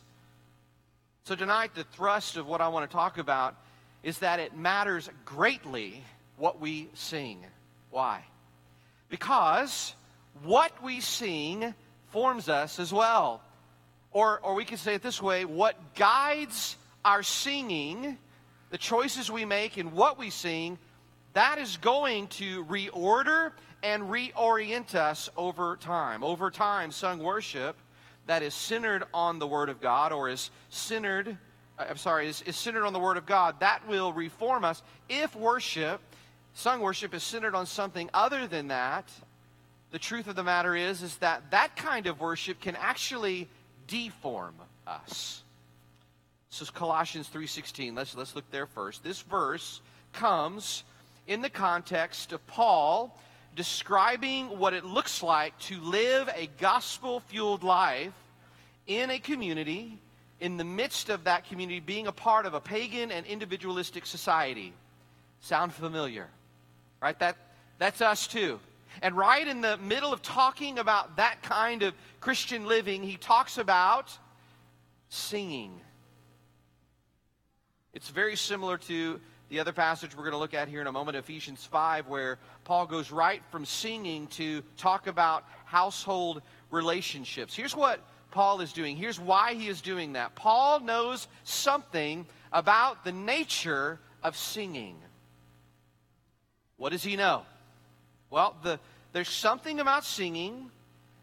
So, 1.25 1.35
tonight, 1.35 1.75
the 1.75 1.85
thrust 1.85 2.37
of 2.37 2.47
what 2.47 2.61
I 2.61 2.69
want 2.69 2.89
to 2.89 2.95
talk 2.95 3.19
about 3.19 3.55
is 4.03 4.21
that 4.21 4.41
it 4.41 4.57
matters 4.57 5.11
greatly 5.25 6.03
what 6.37 6.61
we 6.61 6.89
sing. 6.95 7.45
Why? 7.91 8.23
Because 9.09 9.95
what 10.45 10.83
we 10.83 11.01
sing 11.01 11.75
forms 12.11 12.49
us 12.49 12.79
as 12.79 12.93
well. 12.93 13.43
Or, 14.19 14.41
or 14.41 14.55
we 14.55 14.65
can 14.65 14.79
say 14.79 14.95
it 14.95 15.03
this 15.03 15.23
way 15.23 15.45
what 15.45 15.77
guides 15.95 16.77
our 17.05 17.23
singing, 17.23 18.19
the 18.71 18.77
choices 18.77 19.31
we 19.31 19.45
make 19.45 19.77
and 19.77 19.93
what 19.93 20.19
we 20.19 20.31
sing, 20.31 20.77
that 21.35 21.59
is 21.59 21.77
going 21.77 22.27
to 22.27 22.65
reorder 22.65 23.53
and 23.85 24.03
reorient 24.11 24.97
us 24.97 25.31
over 25.37 25.77
time. 25.77 26.25
Over 26.25 26.51
time, 26.51 26.91
sung 26.91 27.21
worship 27.21 27.77
that 28.27 28.43
is 28.43 28.55
centered 28.55 29.05
on 29.15 29.39
the 29.39 29.47
Word 29.47 29.69
of 29.69 29.81
God 29.81 30.11
or 30.11 30.29
is 30.29 30.51
centered, 30.69 31.39
uh, 31.79 31.85
I'm 31.89 31.97
sorry, 31.97 32.27
is, 32.27 32.43
is 32.43 32.57
centered 32.57 32.87
on 32.87 32.93
the 32.93 32.99
Word 32.99 33.19
of 33.19 33.25
God, 33.25 33.61
that 33.61 33.87
will 33.87 34.13
reform 34.13 34.65
us. 34.65 34.83
If 35.09 35.37
worship, 35.37 36.01
sung 36.55 36.81
worship, 36.81 37.15
is 37.15 37.23
centered 37.23 37.55
on 37.55 37.67
something 37.67 38.11
other 38.13 38.49
than 38.49 38.67
that, 38.67 39.09
the 39.93 39.99
truth 40.01 40.27
of 40.27 40.35
the 40.35 40.43
matter 40.43 40.75
is, 40.75 41.05
is 41.05 41.17
that 41.19 41.53
that 41.53 41.77
kind 41.77 42.09
of 42.09 42.19
worship 42.19 42.61
can 42.61 42.75
actually 42.75 43.49
deform 43.89 44.55
us. 44.87 45.43
This 46.51 46.63
is 46.63 46.71
Colossians 46.71 47.29
3.16. 47.29 47.97
Let's, 47.97 48.17
let's 48.17 48.37
look 48.37 48.49
there 48.51 48.67
first. 48.67 49.03
This 49.03 49.21
verse 49.23 49.81
comes 50.13 50.85
in 51.27 51.43
the 51.43 51.51
context 51.51 52.33
of 52.33 52.47
Paul 52.47 53.17
describing 53.57 54.59
what 54.59 54.73
it 54.73 54.85
looks 54.85 55.23
like 55.23 55.59
to 55.59 55.81
live 55.81 56.31
a 56.35 56.49
gospel 56.61 57.21
fueled 57.21 57.65
life 57.65 58.13
in 58.87 59.11
a 59.11 59.19
community, 59.19 59.99
in 60.41 60.57
the 60.57 60.65
midst 60.65 61.09
of 61.11 61.25
that 61.25 61.45
community 61.49 61.81
being 61.81 62.07
a 62.07 62.13
part 62.13 62.47
of 62.47 62.55
a 62.55 62.61
pagan 62.61 63.11
and 63.11 63.27
individualistic 63.27 64.07
society. 64.07 64.73
Sound 65.41 65.73
familiar? 65.75 66.29
Right? 67.03 67.19
That, 67.19 67.37
that's 67.79 68.01
us 68.01 68.27
too. 68.27 68.61
And 69.03 69.17
right 69.17 69.47
in 69.47 69.61
the 69.61 69.77
middle 69.79 70.13
of 70.13 70.23
talking 70.23 70.79
about 70.79 71.17
that 71.17 71.43
kind 71.43 71.83
of 71.83 71.95
Christian 72.21 72.67
living, 72.67 73.03
he 73.03 73.17
talks 73.17 73.59
about 73.59 74.17
singing. 75.09 75.81
It's 77.93 78.11
very 78.11 78.37
similar 78.37 78.79
to 78.79 79.21
the 79.49 79.61
other 79.61 79.73
passage 79.73 80.15
we're 80.15 80.25
going 80.25 80.33
to 80.33 80.39
look 80.39 80.55
at 80.55 80.69
here 80.69 80.81
in 80.81 80.87
a 80.87 80.93
moment, 80.93 81.17
Ephesians 81.17 81.65
5, 81.65 82.07
where 82.07 82.39
Paul 82.65 82.87
goes 82.87 83.11
right 83.11 83.43
from 83.51 83.65
singing 83.65 84.27
to 84.29 84.63
talk 84.77 85.07
about 85.07 85.45
household 85.65 86.43
relationships. 86.71 87.55
Here's 87.55 87.75
what 87.75 88.01
Paul 88.31 88.61
is 88.61 88.73
doing. 88.73 88.97
Here's 88.97 89.19
why 89.19 89.55
he 89.55 89.69
is 89.69 89.81
doing 89.81 90.13
that. 90.13 90.35
Paul 90.35 90.81
knows 90.81 91.29
something 91.45 92.27
about 92.53 93.05
the 93.05 93.13
nature 93.13 93.99
of 94.23 94.37
singing. 94.37 94.97
What 96.77 96.93
does 96.93 97.03
he 97.03 97.17
know? 97.17 97.43
Well, 98.31 98.57
the, 98.63 98.79
there's 99.13 99.29
something 99.29 99.81
about 99.81 100.05
singing 100.05 100.71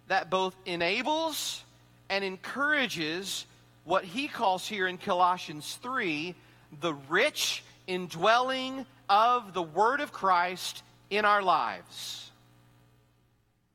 that 0.07 0.29
both 0.29 0.55
enables 0.65 1.63
and 2.09 2.23
encourages 2.23 3.45
what 3.83 4.03
he 4.03 4.27
calls 4.27 4.67
here 4.67 4.87
in 4.87 4.97
Colossians 4.97 5.77
3 5.81 6.35
the 6.81 6.93
rich 7.09 7.63
indwelling 7.87 8.85
of 9.07 9.53
the 9.53 9.61
Word 9.61 10.01
of 10.01 10.11
Christ 10.11 10.83
in 11.09 11.25
our 11.25 11.41
lives. 11.41 12.31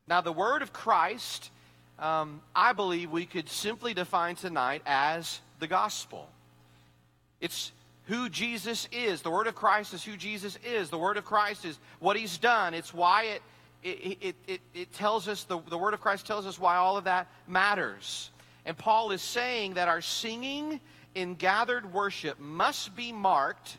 Now, 0.09 0.21
the 0.21 0.33
Word 0.33 0.63
of 0.63 0.73
Christ, 0.73 1.51
um, 1.99 2.41
I 2.55 2.73
believe 2.73 3.11
we 3.11 3.27
could 3.27 3.49
simply 3.49 3.95
define 3.95 4.35
tonight 4.35 4.83
as 4.85 5.41
the 5.61 5.69
gospel. 5.69 6.29
It's 7.41 7.71
who 8.11 8.29
Jesus 8.29 8.89
is. 8.91 9.23
The 9.23 9.31
Word 9.31 9.47
of 9.47 9.55
Christ 9.55 9.95
is 9.95 10.03
who 10.03 10.17
Jesus 10.17 10.59
is. 10.65 10.91
The 10.91 10.99
Word 10.99 11.17
of 11.17 11.25
Christ 11.25 11.65
is 11.65 11.79
what 12.01 12.17
He's 12.17 12.39
done. 12.39 12.75
It's 12.75 12.93
why 12.93 13.23
it, 13.23 13.43
it, 13.85 14.19
it, 14.21 14.37
it, 14.49 14.61
it 14.75 14.93
tells 14.95 15.29
us, 15.29 15.45
the, 15.45 15.61
the 15.71 15.79
Word 15.79 15.95
of 15.95 16.01
Christ 16.01 16.27
tells 16.27 16.45
us 16.45 16.59
why 16.59 16.75
all 16.75 16.97
of 16.97 17.05
that 17.05 17.29
matters. 17.47 18.31
And 18.67 18.77
Paul 18.77 19.13
is 19.13 19.23
saying 19.23 19.75
that 19.75 19.87
our 19.87 20.01
singing 20.01 20.81
in 21.15 21.37
gathered 21.37 21.93
worship 21.93 22.41
must 22.41 22.97
be 22.97 23.13
marked 23.13 23.79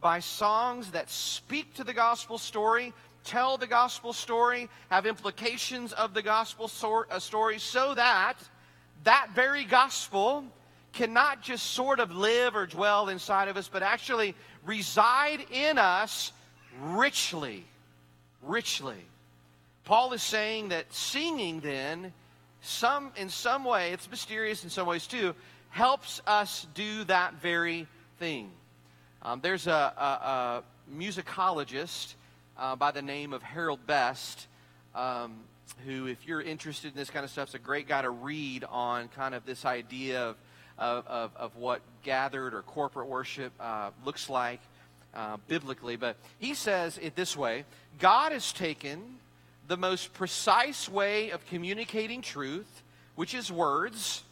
by 0.00 0.20
songs 0.20 0.92
that 0.92 1.10
speak 1.10 1.74
to 1.74 1.84
the 1.84 1.92
gospel 1.92 2.38
story, 2.38 2.94
tell 3.24 3.58
the 3.58 3.66
gospel 3.66 4.14
story, 4.14 4.70
have 4.88 5.04
implications 5.04 5.92
of 5.92 6.14
the 6.14 6.22
gospel 6.22 6.70
uh, 7.10 7.18
story, 7.18 7.58
so 7.58 7.94
that 7.94 8.36
that 9.04 9.28
very 9.34 9.64
gospel 9.64 10.44
cannot 10.96 11.42
just 11.42 11.72
sort 11.72 12.00
of 12.00 12.10
live 12.10 12.56
or 12.56 12.66
dwell 12.66 13.08
inside 13.08 13.48
of 13.48 13.56
us, 13.56 13.68
but 13.68 13.82
actually 13.82 14.34
reside 14.64 15.40
in 15.52 15.78
us 15.78 16.32
richly. 16.82 17.64
Richly. 18.42 19.04
Paul 19.84 20.12
is 20.14 20.22
saying 20.22 20.70
that 20.70 20.92
singing 20.92 21.60
then, 21.60 22.12
some 22.62 23.12
in 23.16 23.28
some 23.28 23.64
way, 23.64 23.92
it's 23.92 24.10
mysterious 24.10 24.64
in 24.64 24.70
some 24.70 24.86
ways 24.86 25.06
too, 25.06 25.34
helps 25.70 26.22
us 26.26 26.66
do 26.74 27.04
that 27.04 27.34
very 27.34 27.86
thing. 28.18 28.50
Um, 29.22 29.40
there's 29.42 29.66
a, 29.66 29.92
a, 29.96 30.04
a 30.04 30.62
musicologist 30.98 32.14
uh, 32.58 32.74
by 32.76 32.90
the 32.90 33.02
name 33.02 33.32
of 33.32 33.42
Harold 33.42 33.86
Best, 33.86 34.46
um, 34.94 35.34
who, 35.84 36.06
if 36.06 36.26
you're 36.26 36.40
interested 36.40 36.92
in 36.92 36.96
this 36.96 37.10
kind 37.10 37.24
of 37.24 37.30
stuff, 37.30 37.48
is 37.48 37.54
a 37.54 37.58
great 37.58 37.86
guy 37.86 38.02
to 38.02 38.10
read 38.10 38.64
on 38.64 39.08
kind 39.08 39.34
of 39.34 39.44
this 39.44 39.64
idea 39.64 40.22
of, 40.22 40.36
of, 40.78 41.06
of, 41.06 41.30
of 41.36 41.56
what 41.56 41.80
gathered 42.02 42.54
or 42.54 42.62
corporate 42.62 43.08
worship 43.08 43.52
uh, 43.60 43.90
looks 44.04 44.28
like 44.28 44.60
uh, 45.14 45.36
biblically. 45.48 45.96
But 45.96 46.16
he 46.38 46.54
says 46.54 46.98
it 46.98 47.16
this 47.16 47.36
way 47.36 47.64
God 47.98 48.32
has 48.32 48.52
taken 48.52 49.16
the 49.68 49.76
most 49.76 50.12
precise 50.12 50.88
way 50.88 51.30
of 51.30 51.44
communicating 51.46 52.22
truth, 52.22 52.82
which 53.14 53.34
is 53.34 53.50
words, 53.50 54.22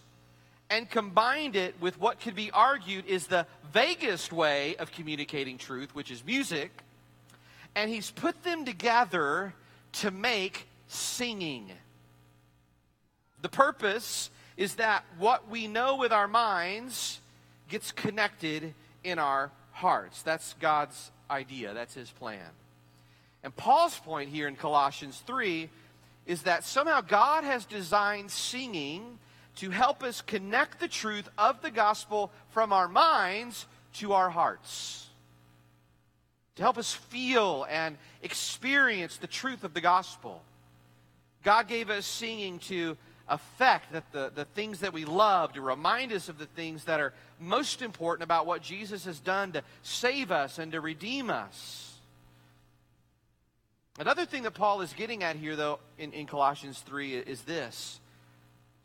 and 0.71 0.89
combined 0.89 1.57
it 1.57 1.75
with 1.81 1.99
what 2.01 2.21
could 2.21 2.35
be 2.35 2.51
argued 2.51 3.07
is 3.07 3.27
the 3.27 3.47
vaguest 3.73 4.33
way 4.33 4.77
of 4.77 4.93
communicating 4.93 5.59
truth, 5.59 5.95
which 5.95 6.11
is 6.11 6.25
music, 6.25 6.71
and 7.75 7.91
he's 7.91 8.11
put 8.11 8.43
them 8.45 8.65
together 8.65 9.53
to 9.93 10.11
make 10.11 10.67
singing. 10.89 11.71
The 13.43 13.49
purpose 13.49 14.31
is 14.57 14.77
that 14.77 15.05
what 15.19 15.49
we 15.49 15.67
know 15.67 15.97
with 15.97 16.13
our 16.13 16.29
minds 16.29 17.21
gets 17.69 17.93
connected 17.93 18.75
in 19.03 19.19
our 19.19 19.51
hearts. 19.73 20.23
That's 20.23 20.55
God's 20.61 21.11
idea, 21.31 21.75
that's 21.75 21.95
his 21.95 22.11
plan. 22.11 22.51
And 23.43 23.55
Paul's 23.55 23.99
point 23.99 24.31
here 24.31 24.49
in 24.49 24.57
Colossians 24.57 25.23
3 25.27 25.69
is 26.27 26.43
that 26.43 26.65
somehow 26.65 27.01
God 27.03 27.45
has 27.45 27.65
designed 27.67 28.31
singing 28.31 29.19
to 29.57 29.71
help 29.71 30.03
us 30.03 30.21
connect 30.23 30.81
the 30.81 30.89
truth 30.89 31.29
of 31.37 31.61
the 31.63 31.71
gospel 31.71 32.31
from 32.51 32.73
our 32.73 32.89
minds 32.89 33.67
to 33.95 34.13
our 34.13 34.31
hearts. 34.31 35.07
To 36.57 36.63
help 36.63 36.79
us 36.79 36.93
feel 36.93 37.67
and 37.69 37.97
experience 38.23 39.17
the 39.17 39.27
truth 39.27 39.65
of 39.65 39.75
the 39.75 39.81
gospel. 39.81 40.41
God 41.43 41.69
gave 41.69 41.91
us 41.91 42.07
singing 42.07 42.59
to 42.61 42.97
affect, 43.29 43.93
that 43.93 44.11
the, 44.13 44.31
the 44.35 44.45
things 44.45 44.81
that 44.81 44.93
we 44.93 45.05
love, 45.05 45.53
to 45.55 45.61
remind 45.61 46.13
us 46.13 46.29
of 46.29 46.39
the 46.39 46.47
things 46.47 46.85
that 46.85 47.01
are 47.01 47.13
most 47.41 47.83
important 47.83 48.25
about 48.25 48.47
what 48.47 48.63
Jesus 48.63 49.05
has 49.05 49.19
done 49.21 49.53
to 49.53 49.63
save 49.83 50.31
us 50.31 50.59
and 50.59 50.73
to 50.73 50.81
redeem 50.81 51.31
us. 51.31 51.95
Another 53.99 54.27
thing 54.27 54.43
that 54.43 54.55
Paul 54.55 54.81
is 54.81 54.93
getting 54.93 55.23
at 55.23 55.37
here, 55.37 55.55
though, 55.55 55.79
in, 55.99 56.13
in 56.13 56.27
Colossians 56.27 56.81
3 56.81 57.15
is 57.17 57.43
this 57.43 58.01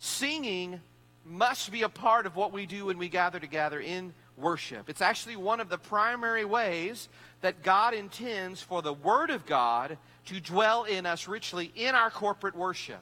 singing 0.01 0.79
must 1.25 1.72
be 1.72 1.81
a 1.81 1.89
part 1.89 2.25
of 2.25 2.36
what 2.36 2.53
we 2.53 2.65
do 2.65 2.86
when 2.86 2.98
we 2.98 3.10
gather 3.10 3.39
together 3.39 3.79
in 3.79 4.13
worship. 4.38 4.89
It's 4.89 5.01
actually 5.01 5.36
one 5.36 5.60
of 5.60 5.69
the 5.69 5.77
primary 5.77 6.46
ways 6.46 7.10
that 7.41 7.63
God 7.63 7.93
intends 7.93 8.62
for 8.62 8.81
the 8.81 8.93
Word 8.93 9.29
of 9.29 9.46
God 9.46 9.98
to 10.27 10.39
dwell 10.39 10.86
in 10.86 11.05
us 11.05 11.27
richly 11.27 11.72
in 11.75 11.96
our 11.96 12.10
corporate 12.10 12.55
worship. 12.55 13.01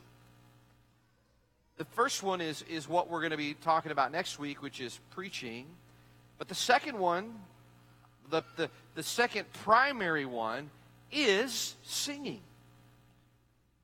The 1.77 1.85
first 1.85 2.23
one 2.23 2.41
is, 2.41 2.63
is 2.63 2.89
what 2.89 3.07
we're 3.07 3.19
going 3.19 3.31
to 3.31 3.37
be 3.37 3.53
talking 3.53 3.91
about 3.91 4.11
next 4.11 4.39
week, 4.39 4.63
which 4.63 4.81
is 4.81 4.99
preaching. 5.11 5.65
But 6.39 6.47
the 6.47 6.55
second 6.55 6.97
one, 6.97 7.35
the, 8.31 8.43
the, 8.55 8.69
the 8.95 9.03
second 9.03 9.51
primary 9.63 10.25
one, 10.25 10.71
is 11.11 11.75
singing. 11.83 12.41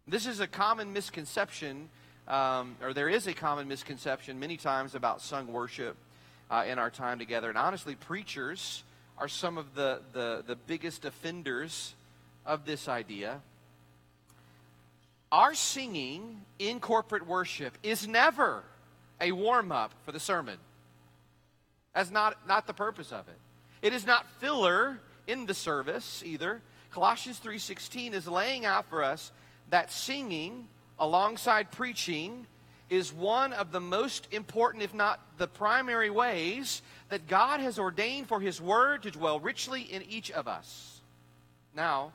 This 0.07 0.25
is 0.25 0.39
a 0.39 0.47
common 0.47 0.91
misconception, 0.91 1.87
um, 2.27 2.75
or 2.81 2.93
there 2.93 3.09
is 3.09 3.27
a 3.27 3.33
common 3.33 3.67
misconception 3.67 4.39
many 4.39 4.57
times 4.57 4.95
about 4.95 5.21
sung 5.21 5.53
worship 5.53 5.95
uh, 6.49 6.65
in 6.67 6.79
our 6.79 6.89
time 6.89 7.19
together. 7.19 7.47
And 7.47 7.57
honestly, 7.57 7.93
preachers 7.93 8.83
are 9.19 9.27
some 9.27 9.59
of 9.59 9.75
the, 9.75 10.01
the, 10.13 10.43
the 10.45 10.55
biggest 10.55 11.05
offenders 11.05 11.93
of 12.43 12.65
this 12.65 12.87
idea. 12.87 13.39
Our 15.33 15.55
singing 15.55 16.41
in 16.59 16.79
corporate 16.79 17.25
worship 17.25 17.75
is 17.81 18.07
never 18.07 18.63
a 19.19 19.31
warm 19.31 19.71
up 19.71 19.91
for 20.05 20.11
the 20.11 20.19
sermon. 20.19 20.59
That's 21.95 22.11
not, 22.11 22.47
not 22.47 22.67
the 22.67 22.73
purpose 22.73 23.11
of 23.11 23.27
it. 23.27 23.39
It 23.81 23.93
is 23.93 24.05
not 24.05 24.27
filler 24.39 24.99
in 25.25 25.47
the 25.47 25.55
service 25.55 26.21
either. 26.23 26.61
Colossians 26.91 27.39
3:16 27.39 28.13
is 28.13 28.27
laying 28.27 28.63
out 28.63 28.85
for 28.85 29.03
us 29.03 29.31
that 29.71 29.91
singing 29.91 30.67
alongside 30.99 31.71
preaching 31.71 32.45
is 32.91 33.11
one 33.11 33.53
of 33.53 33.71
the 33.71 33.81
most 33.81 34.27
important, 34.31 34.83
if 34.83 34.93
not 34.93 35.19
the 35.39 35.47
primary 35.47 36.11
ways 36.11 36.83
that 37.09 37.27
God 37.27 37.59
has 37.59 37.79
ordained 37.79 38.27
for 38.27 38.39
His 38.39 38.61
Word 38.61 39.01
to 39.01 39.09
dwell 39.09 39.39
richly 39.39 39.81
in 39.81 40.03
each 40.03 40.29
of 40.29 40.47
us. 40.47 41.01
Now, 41.75 42.11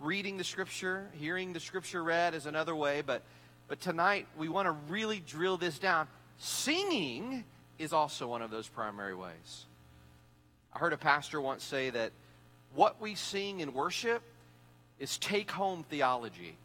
reading 0.00 0.36
the 0.36 0.44
Scripture, 0.44 1.08
hearing 1.12 1.52
the 1.52 1.60
Scripture 1.60 2.02
read 2.02 2.34
is 2.34 2.46
another 2.46 2.74
way, 2.74 3.02
but, 3.04 3.22
but 3.68 3.80
tonight 3.80 4.26
we 4.36 4.48
want 4.48 4.66
to 4.66 4.72
really 4.92 5.20
drill 5.20 5.56
this 5.56 5.78
down. 5.78 6.08
Singing 6.38 7.44
is 7.78 7.92
also 7.92 8.26
one 8.26 8.42
of 8.42 8.50
those 8.50 8.68
primary 8.68 9.14
ways. 9.14 9.66
I 10.72 10.78
heard 10.78 10.92
a 10.92 10.98
pastor 10.98 11.40
once 11.40 11.64
say 11.64 11.90
that 11.90 12.12
what 12.74 13.00
we 13.00 13.14
sing 13.14 13.60
in 13.60 13.72
worship 13.72 14.22
is 14.98 15.18
take 15.18 15.50
home 15.50 15.84
theology 15.88 16.56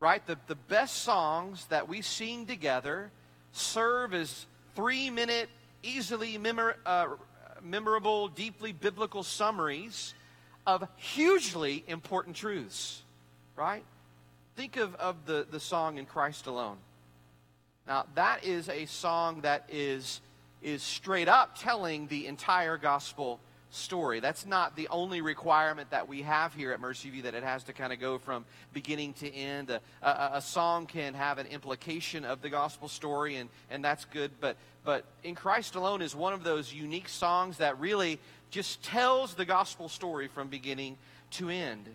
right? 0.00 0.24
The, 0.26 0.38
the 0.46 0.54
best 0.54 1.02
songs 1.02 1.66
that 1.66 1.88
we 1.88 2.02
sing 2.02 2.46
together 2.46 3.10
serve 3.52 4.14
as 4.14 4.46
three 4.74 5.10
minute, 5.10 5.48
easily 5.82 6.38
memor, 6.38 6.76
uh, 6.86 7.08
memorable, 7.62 8.28
deeply 8.28 8.72
biblical 8.72 9.22
summaries 9.22 10.14
of 10.68 10.86
hugely 10.96 11.82
important 11.88 12.36
truths, 12.36 13.00
right? 13.56 13.82
Think 14.54 14.76
of, 14.76 14.94
of 14.96 15.16
the, 15.24 15.46
the 15.50 15.58
song 15.58 15.96
in 15.96 16.04
Christ 16.04 16.46
Alone. 16.46 16.76
Now, 17.86 18.04
that 18.16 18.44
is 18.44 18.68
a 18.68 18.84
song 18.84 19.40
that 19.40 19.64
is, 19.72 20.20
is 20.60 20.82
straight 20.82 21.26
up 21.26 21.56
telling 21.58 22.06
the 22.08 22.26
entire 22.26 22.76
gospel 22.76 23.40
story. 23.70 24.20
That's 24.20 24.44
not 24.44 24.76
the 24.76 24.88
only 24.88 25.22
requirement 25.22 25.90
that 25.90 26.06
we 26.06 26.20
have 26.22 26.52
here 26.52 26.72
at 26.72 26.80
Mercy 26.80 27.08
View 27.08 27.22
that 27.22 27.34
it 27.34 27.42
has 27.42 27.64
to 27.64 27.72
kind 27.72 27.90
of 27.90 27.98
go 27.98 28.18
from 28.18 28.44
beginning 28.74 29.14
to 29.14 29.34
end. 29.34 29.70
A, 29.70 29.80
a, 30.02 30.30
a, 30.34 30.42
song 30.42 30.84
can 30.84 31.14
have 31.14 31.38
an 31.38 31.46
implication 31.46 32.26
of 32.26 32.42
the 32.42 32.50
gospel 32.50 32.88
story, 32.88 33.36
and, 33.36 33.48
and 33.70 33.82
that's 33.82 34.04
good. 34.06 34.32
But, 34.38 34.56
but 34.84 35.04
In 35.24 35.34
Christ 35.34 35.76
Alone 35.76 36.02
is 36.02 36.14
one 36.14 36.34
of 36.34 36.44
those 36.44 36.74
unique 36.74 37.08
songs 37.08 37.56
that 37.58 37.80
really 37.80 38.18
just 38.50 38.82
tells 38.82 39.34
the 39.34 39.44
gospel 39.44 39.88
story 39.88 40.28
from 40.28 40.48
beginning 40.48 40.96
to 41.32 41.48
end. 41.48 41.86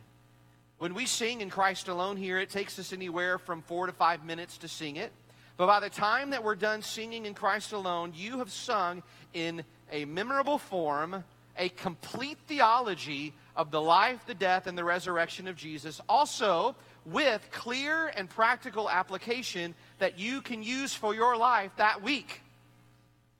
When 0.77 0.93
we 0.93 1.05
sing 1.05 1.41
in 1.41 1.49
Christ 1.49 1.87
Alone 1.87 2.17
here, 2.17 2.39
it 2.39 2.49
takes 2.49 2.77
us 2.77 2.93
anywhere 2.93 3.37
from 3.37 3.61
four 3.61 3.87
to 3.87 3.93
five 3.93 4.25
minutes 4.25 4.57
to 4.59 4.67
sing 4.67 4.97
it. 4.97 5.11
But 5.55 5.67
by 5.67 5.79
the 5.79 5.89
time 5.89 6.31
that 6.31 6.43
we're 6.43 6.55
done 6.55 6.81
singing 6.81 7.25
in 7.25 7.33
Christ 7.33 7.73
alone, 7.73 8.13
you 8.15 8.39
have 8.39 8.51
sung 8.51 9.03
in 9.33 9.63
a 9.91 10.05
memorable 10.05 10.57
form 10.57 11.23
a 11.57 11.69
complete 11.69 12.37
theology 12.47 13.33
of 13.55 13.69
the 13.69 13.81
life, 13.81 14.25
the 14.25 14.33
death, 14.33 14.65
and 14.65 14.77
the 14.77 14.83
resurrection 14.83 15.47
of 15.47 15.55
Jesus, 15.55 16.01
also 16.09 16.75
with 17.05 17.47
clear 17.51 18.07
and 18.07 18.29
practical 18.29 18.89
application 18.89 19.75
that 19.99 20.17
you 20.17 20.41
can 20.41 20.63
use 20.63 20.93
for 20.93 21.13
your 21.13 21.37
life 21.37 21.71
that 21.77 22.01
week. 22.01 22.41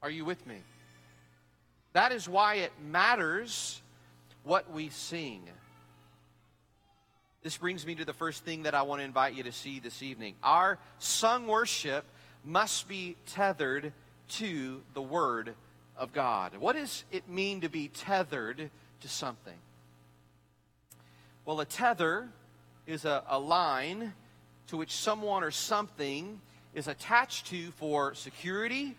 Are 0.02 0.12
you 0.12 0.26
with 0.26 0.45
me? 0.45 0.58
That 1.94 2.12
is 2.12 2.28
why 2.28 2.56
it 2.56 2.72
matters 2.84 3.82
what 4.44 4.72
we 4.72 4.90
sing. 4.90 5.44
This 7.44 7.58
brings 7.58 7.86
me 7.86 7.96
to 7.96 8.06
the 8.06 8.14
first 8.14 8.44
thing 8.44 8.64
that 8.64 8.74
I 8.74 8.82
want 8.84 9.02
to 9.02 9.06
invite 9.06 9.36
you 9.36 9.44
to 9.44 9.52
see 9.52 9.80
this 9.80 10.02
evening. 10.02 10.36
Our 10.44 10.80
sung 10.98 11.48
worship 11.48 12.06
must 12.44 12.88
be 12.88 13.16
tethered 13.28 13.94
to 14.30 14.82
the 14.94 15.02
Word 15.02 15.54
of 15.98 16.14
God. 16.14 16.54
What 16.58 16.76
does 16.76 17.04
it 17.12 17.30
mean 17.30 17.62
to 17.62 17.70
be 17.70 17.90
tethered 17.90 18.70
to 19.02 19.08
something? 19.08 19.58
Well, 21.46 21.60
a 21.60 21.66
tether 21.66 22.30
is 22.88 23.06
a, 23.06 23.24
a 23.28 23.38
line 23.38 24.14
to 24.68 24.78
which 24.78 24.96
someone 24.96 25.44
or 25.44 25.52
something 25.52 26.40
is 26.74 26.88
attached 26.88 27.48
to 27.48 27.72
for 27.72 28.16
security 28.16 28.96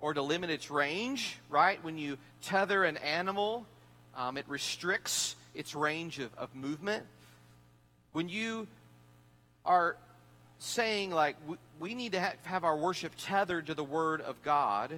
or 0.00 0.14
to 0.14 0.22
limit 0.22 0.50
its 0.50 0.70
range, 0.70 1.38
right? 1.48 1.82
When 1.84 1.98
you 1.98 2.18
tether 2.42 2.84
an 2.84 2.96
animal, 2.98 3.66
um, 4.16 4.36
it 4.36 4.44
restricts 4.48 5.36
its 5.54 5.74
range 5.74 6.18
of, 6.18 6.30
of 6.36 6.54
movement. 6.54 7.04
When 8.12 8.28
you 8.28 8.66
are 9.64 9.96
saying, 10.58 11.10
like, 11.10 11.36
we, 11.46 11.56
we 11.78 11.94
need 11.94 12.12
to 12.12 12.20
ha- 12.20 12.32
have 12.44 12.64
our 12.64 12.76
worship 12.76 13.12
tethered 13.18 13.66
to 13.66 13.74
the 13.74 13.84
Word 13.84 14.20
of 14.20 14.42
God, 14.42 14.90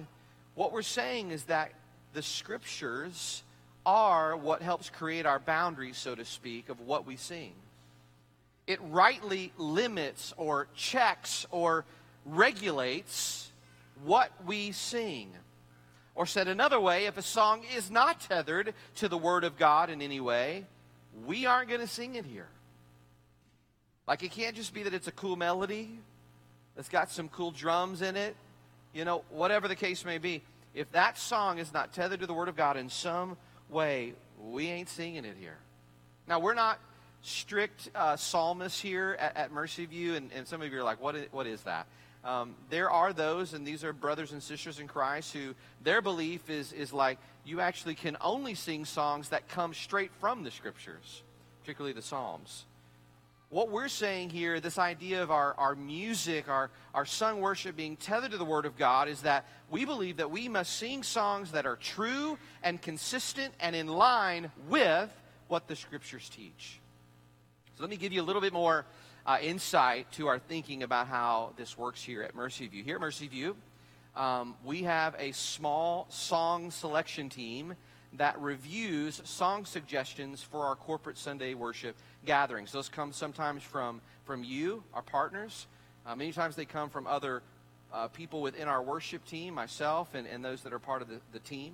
what 0.55 0.71
we're 0.71 0.81
saying 0.81 1.31
is 1.31 1.45
that 1.45 1.71
the 2.13 2.21
scriptures 2.21 3.43
are 3.85 4.37
what 4.37 4.61
helps 4.61 4.89
create 4.89 5.25
our 5.25 5.39
boundaries, 5.39 5.97
so 5.97 6.15
to 6.15 6.23
speak, 6.23 6.69
of 6.69 6.79
what 6.81 7.05
we 7.05 7.15
sing. 7.15 7.53
It 8.65 8.79
rightly 8.89 9.51
limits 9.57 10.33
or 10.37 10.67
checks 10.75 11.45
or 11.51 11.83
regulates 12.25 13.51
what 14.03 14.31
we 14.45 14.71
sing. 14.71 15.31
Or 16.15 16.25
said 16.25 16.47
another 16.47 16.79
way, 16.79 17.05
if 17.05 17.17
a 17.17 17.23
song 17.23 17.63
is 17.75 17.89
not 17.89 18.21
tethered 18.21 18.73
to 18.97 19.07
the 19.07 19.17
Word 19.17 19.43
of 19.43 19.57
God 19.57 19.89
in 19.89 20.01
any 20.01 20.19
way, 20.19 20.65
we 21.25 21.47
aren't 21.47 21.69
going 21.69 21.81
to 21.81 21.87
sing 21.87 22.15
it 22.15 22.25
here. 22.25 22.47
Like 24.07 24.21
it 24.21 24.31
can't 24.31 24.55
just 24.55 24.73
be 24.73 24.83
that 24.83 24.93
it's 24.93 25.07
a 25.07 25.11
cool 25.11 25.35
melody 25.35 25.89
that's 26.75 26.89
got 26.89 27.09
some 27.09 27.29
cool 27.29 27.51
drums 27.51 28.01
in 28.03 28.15
it 28.15 28.35
you 28.93 29.05
know, 29.05 29.23
whatever 29.29 29.67
the 29.67 29.75
case 29.75 30.05
may 30.05 30.19
be, 30.19 30.41
if 30.73 30.91
that 30.91 31.17
song 31.17 31.57
is 31.57 31.73
not 31.73 31.93
tethered 31.93 32.19
to 32.21 32.27
the 32.27 32.33
Word 32.33 32.47
of 32.47 32.55
God 32.55 32.77
in 32.77 32.89
some 32.89 33.37
way, 33.69 34.13
we 34.39 34.67
ain't 34.67 34.89
singing 34.89 35.25
it 35.25 35.35
here. 35.39 35.57
Now, 36.27 36.39
we're 36.39 36.53
not 36.53 36.79
strict 37.21 37.89
uh, 37.95 38.15
psalmists 38.15 38.79
here 38.79 39.17
at, 39.19 39.35
at 39.35 39.51
Mercy 39.51 39.85
View, 39.85 40.15
and, 40.15 40.31
and, 40.33 40.47
some 40.47 40.61
of 40.61 40.71
you 40.71 40.79
are 40.79 40.83
like, 40.83 41.01
what 41.01 41.15
is, 41.15 41.27
what 41.31 41.47
is 41.47 41.61
that? 41.63 41.87
Um, 42.23 42.55
there 42.69 42.89
are 42.89 43.11
those, 43.11 43.53
and 43.53 43.67
these 43.67 43.83
are 43.83 43.91
brothers 43.91 44.31
and 44.31 44.41
sisters 44.41 44.79
in 44.79 44.87
Christ, 44.87 45.33
who 45.33 45.55
their 45.83 46.01
belief 46.01 46.49
is, 46.49 46.71
is 46.71 46.93
like 46.93 47.17
you 47.43 47.59
actually 47.59 47.95
can 47.95 48.15
only 48.21 48.55
sing 48.55 48.85
songs 48.85 49.29
that 49.29 49.49
come 49.49 49.73
straight 49.73 50.11
from 50.19 50.43
the 50.43 50.51
Scriptures, 50.51 51.23
particularly 51.61 51.93
the 51.93 52.01
Psalms 52.01 52.65
what 53.53 53.69
we're 53.69 53.87
saying 53.87 54.31
here, 54.31 54.59
this 54.59 54.79
idea 54.79 55.21
of 55.21 55.29
our, 55.29 55.53
our 55.59 55.75
music, 55.75 56.49
our, 56.49 56.71
our 56.93 57.05
sung 57.05 57.39
worship 57.39 57.75
being 57.75 57.95
tethered 57.95 58.31
to 58.31 58.37
the 58.37 58.43
Word 58.43 58.65
of 58.65 58.75
God, 58.77 59.07
is 59.07 59.21
that 59.21 59.45
we 59.69 59.85
believe 59.85 60.17
that 60.17 60.31
we 60.31 60.49
must 60.49 60.75
sing 60.75 61.03
songs 61.03 61.51
that 61.51 61.67
are 61.67 61.75
true 61.75 62.37
and 62.63 62.81
consistent 62.81 63.53
and 63.59 63.75
in 63.75 63.87
line 63.87 64.51
with 64.67 65.09
what 65.49 65.67
the 65.67 65.75
Scriptures 65.75 66.29
teach. 66.29 66.79
So 67.77 67.83
let 67.83 67.91
me 67.91 67.97
give 67.97 68.11
you 68.11 68.21
a 68.21 68.25
little 68.25 68.41
bit 68.41 68.53
more 68.53 68.85
uh, 69.25 69.37
insight 69.41 70.11
to 70.13 70.27
our 70.27 70.39
thinking 70.39 70.83
about 70.83 71.07
how 71.07 71.53
this 71.57 71.77
works 71.77 72.03
here 72.03 72.23
at 72.23 72.35
Mercy 72.35 72.67
View. 72.67 72.83
Here 72.83 72.95
at 72.95 73.01
Mercy 73.01 73.27
View, 73.27 73.55
um, 74.15 74.55
we 74.63 74.83
have 74.83 75.15
a 75.17 75.31
small 75.31 76.05
song 76.09 76.71
selection 76.71 77.29
team 77.29 77.75
that 78.17 78.39
reviews 78.39 79.21
song 79.23 79.65
suggestions 79.65 80.43
for 80.43 80.65
our 80.65 80.75
corporate 80.75 81.17
Sunday 81.17 81.53
worship 81.53 81.95
gatherings. 82.25 82.71
Those 82.71 82.89
come 82.89 83.11
sometimes 83.11 83.63
from, 83.63 84.01
from 84.25 84.43
you, 84.43 84.83
our 84.93 85.01
partners. 85.01 85.67
Uh, 86.05 86.15
many 86.15 86.31
times 86.31 86.55
they 86.55 86.65
come 86.65 86.89
from 86.89 87.07
other 87.07 87.41
uh, 87.91 88.07
people 88.09 88.41
within 88.41 88.67
our 88.67 88.83
worship 88.83 89.25
team, 89.25 89.53
myself, 89.53 90.13
and, 90.13 90.27
and 90.27 90.43
those 90.43 90.61
that 90.61 90.73
are 90.73 90.79
part 90.79 91.01
of 91.01 91.07
the, 91.07 91.19
the 91.31 91.39
team. 91.39 91.73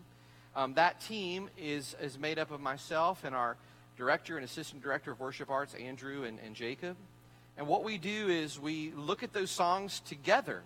Um, 0.56 0.74
that 0.76 1.02
team 1.02 1.50
is, 1.58 1.96
is 2.02 2.18
made 2.18 2.40
up 2.40 2.52
of 2.52 2.62
myself 2.62 3.24
and 3.24 3.36
our 3.36 3.58
director 3.98 4.38
and 4.38 4.46
assistant 4.46 4.82
director 4.82 5.12
of 5.12 5.20
worship 5.20 5.50
arts, 5.50 5.74
Andrew 5.74 6.24
and, 6.24 6.40
and 6.46 6.56
Jacob. 6.56 6.96
And 7.60 7.68
what 7.68 7.84
we 7.84 7.98
do 7.98 8.30
is 8.30 8.58
we 8.58 8.94
look 8.96 9.22
at 9.22 9.34
those 9.34 9.52
songs 9.52 10.00
together. 10.00 10.62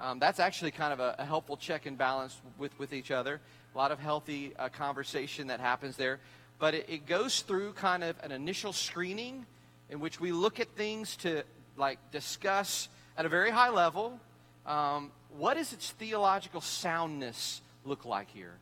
Um, 0.00 0.18
that's 0.18 0.40
actually 0.40 0.72
kind 0.72 0.92
of 0.92 0.98
a, 0.98 1.14
a, 1.20 1.24
helpful 1.24 1.56
check 1.56 1.86
and 1.86 1.96
balance 1.96 2.36
with, 2.58 2.76
with 2.76 2.92
each 2.92 3.12
other. 3.12 3.40
A 3.72 3.78
lot 3.78 3.92
of 3.92 4.00
healthy 4.00 4.52
uh, 4.58 4.68
conversation 4.68 5.46
that 5.46 5.60
happens 5.60 5.96
there. 5.96 6.18
But 6.58 6.74
it, 6.74 6.86
it 6.88 7.06
goes 7.06 7.42
through 7.42 7.74
kind 7.74 8.02
of 8.02 8.16
an 8.24 8.32
initial 8.32 8.72
screening 8.72 9.46
in 9.88 10.00
which 10.00 10.18
we 10.18 10.32
look 10.32 10.58
at 10.58 10.66
things 10.70 11.14
to 11.18 11.44
like 11.76 12.00
discuss 12.10 12.88
at 13.16 13.26
a 13.26 13.28
very 13.28 13.52
high 13.52 13.70
level 13.70 14.18
um, 14.66 15.12
what 15.38 15.54
does 15.54 15.72
its 15.72 15.92
theological 15.92 16.60
soundness 16.60 17.62
look 17.84 18.04
like 18.04 18.28
here? 18.28 18.54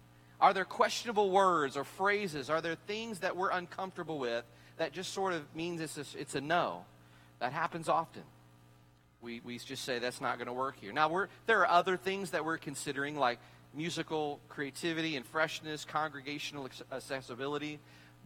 Are 0.43 0.53
there 0.53 0.67
questionable 0.67 1.31
words 1.31 1.79
or 1.79 1.85
phrases? 1.85 2.51
Are 2.51 2.61
there 2.61 2.75
things 2.75 3.21
that 3.21 3.35
we're 3.35 3.51
uncomfortable 3.51 4.19
with 4.19 4.45
that 4.77 4.93
just 4.93 5.15
sort 5.15 5.33
of 5.33 5.43
means 5.57 5.81
it's 5.81 5.97
a, 5.97 6.21
it's 6.21 6.35
a 6.35 6.41
no? 6.43 6.85
That 7.43 7.53
happens 7.53 7.89
often. 7.89 8.23
We, 9.21 9.41
we 9.45 9.59
just 9.59 9.85
say 9.85 9.99
that's 9.99 10.21
not 10.21 10.39
going 10.39 10.47
to 10.47 10.53
work 10.53 10.77
here. 10.81 10.93
Now, 10.93 11.09
we're, 11.09 11.27
there 11.47 11.59
are 11.63 11.69
other 11.69 11.97
things 11.97 12.31
that 12.31 12.45
we're 12.45 12.57
considering, 12.57 13.17
like 13.17 13.41
musical 13.75 14.39
creativity 14.49 15.17
and 15.17 15.27
freshness, 15.27 15.85
congregational 15.85 16.69
accessibility. 16.93 17.81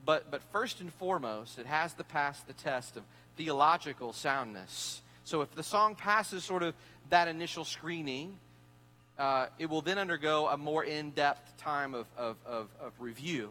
But, 0.05 0.31
but 0.31 0.43
first 0.53 0.83
and 0.83 0.93
foremost, 0.93 1.59
it 1.59 1.65
has 1.65 1.95
to 1.95 2.05
pass 2.05 2.43
the 2.43 2.53
test 2.53 2.99
of 2.99 3.05
theological 3.39 4.13
soundness. 4.13 5.01
So 5.25 5.41
if 5.41 5.51
the 5.55 5.63
song 5.63 5.95
passes 5.95 6.45
sort 6.45 6.63
of 6.63 6.75
that 7.09 7.27
initial 7.27 7.65
screening, 7.65 8.37
uh, 9.19 9.47
it 9.59 9.71
will 9.71 9.81
then 9.81 9.97
undergo 9.97 10.47
a 10.47 10.59
more 10.59 10.85
in 10.85 11.13
depth 11.13 11.57
time 11.57 11.95
of, 11.95 12.05
of, 12.19 12.37
of, 12.45 12.69
of, 12.83 12.93
review. 12.99 13.49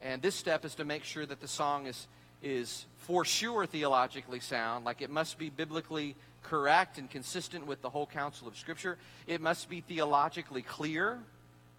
And 0.00 0.22
this 0.22 0.34
step 0.34 0.64
is 0.64 0.74
to 0.76 0.86
make 0.86 1.04
sure 1.04 1.26
that 1.26 1.42
the 1.42 1.48
song 1.48 1.86
is, 1.86 2.06
is 2.46 2.86
for 2.98 3.24
sure 3.24 3.66
theologically 3.66 4.40
sound, 4.40 4.84
like 4.84 5.02
it 5.02 5.10
must 5.10 5.36
be 5.36 5.50
biblically 5.50 6.14
correct 6.44 6.96
and 6.96 7.10
consistent 7.10 7.66
with 7.66 7.82
the 7.82 7.90
whole 7.90 8.06
counsel 8.06 8.46
of 8.46 8.56
Scripture. 8.56 8.98
It 9.26 9.40
must 9.40 9.68
be 9.68 9.80
theologically 9.80 10.62
clear, 10.62 11.18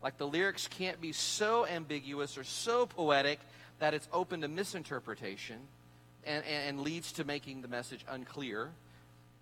like 0.03 0.17
the 0.17 0.27
lyrics 0.27 0.67
can't 0.67 0.99
be 0.99 1.13
so 1.13 1.65
ambiguous 1.65 2.37
or 2.37 2.43
so 2.43 2.85
poetic 2.85 3.39
that 3.79 3.93
it's 3.93 4.09
open 4.11 4.41
to 4.41 4.47
misinterpretation 4.47 5.57
and, 6.25 6.43
and, 6.45 6.69
and 6.69 6.81
leads 6.81 7.13
to 7.13 7.23
making 7.23 7.61
the 7.61 7.67
message 7.69 8.03
unclear. 8.09 8.69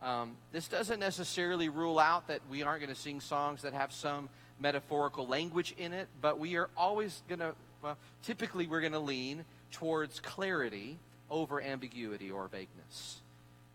Um, 0.03 0.37
this 0.51 0.67
doesn't 0.67 0.99
necessarily 0.99 1.69
rule 1.69 1.97
out 1.97 2.27
that 2.27 2.41
we 2.51 2.61
aren't 2.61 2.81
going 2.81 2.93
to 2.93 2.99
sing 2.99 3.19
songs 3.19 3.63
that 3.63 3.73
have 3.73 3.91
some 3.91 4.29
metaphorical 4.59 5.25
language 5.25 5.73
in 5.77 5.91
it, 5.91 6.07
but 6.21 6.37
we 6.37 6.55
are 6.55 6.69
always 6.77 7.23
going 7.27 7.39
to, 7.39 7.55
well, 7.81 7.97
typically, 8.21 8.67
we're 8.67 8.81
going 8.81 8.93
to 8.93 8.99
lean 8.99 9.43
towards 9.71 10.19
clarity 10.19 10.99
over 11.29 11.61
ambiguity 11.61 12.31
or 12.31 12.47
vagueness. 12.47 13.21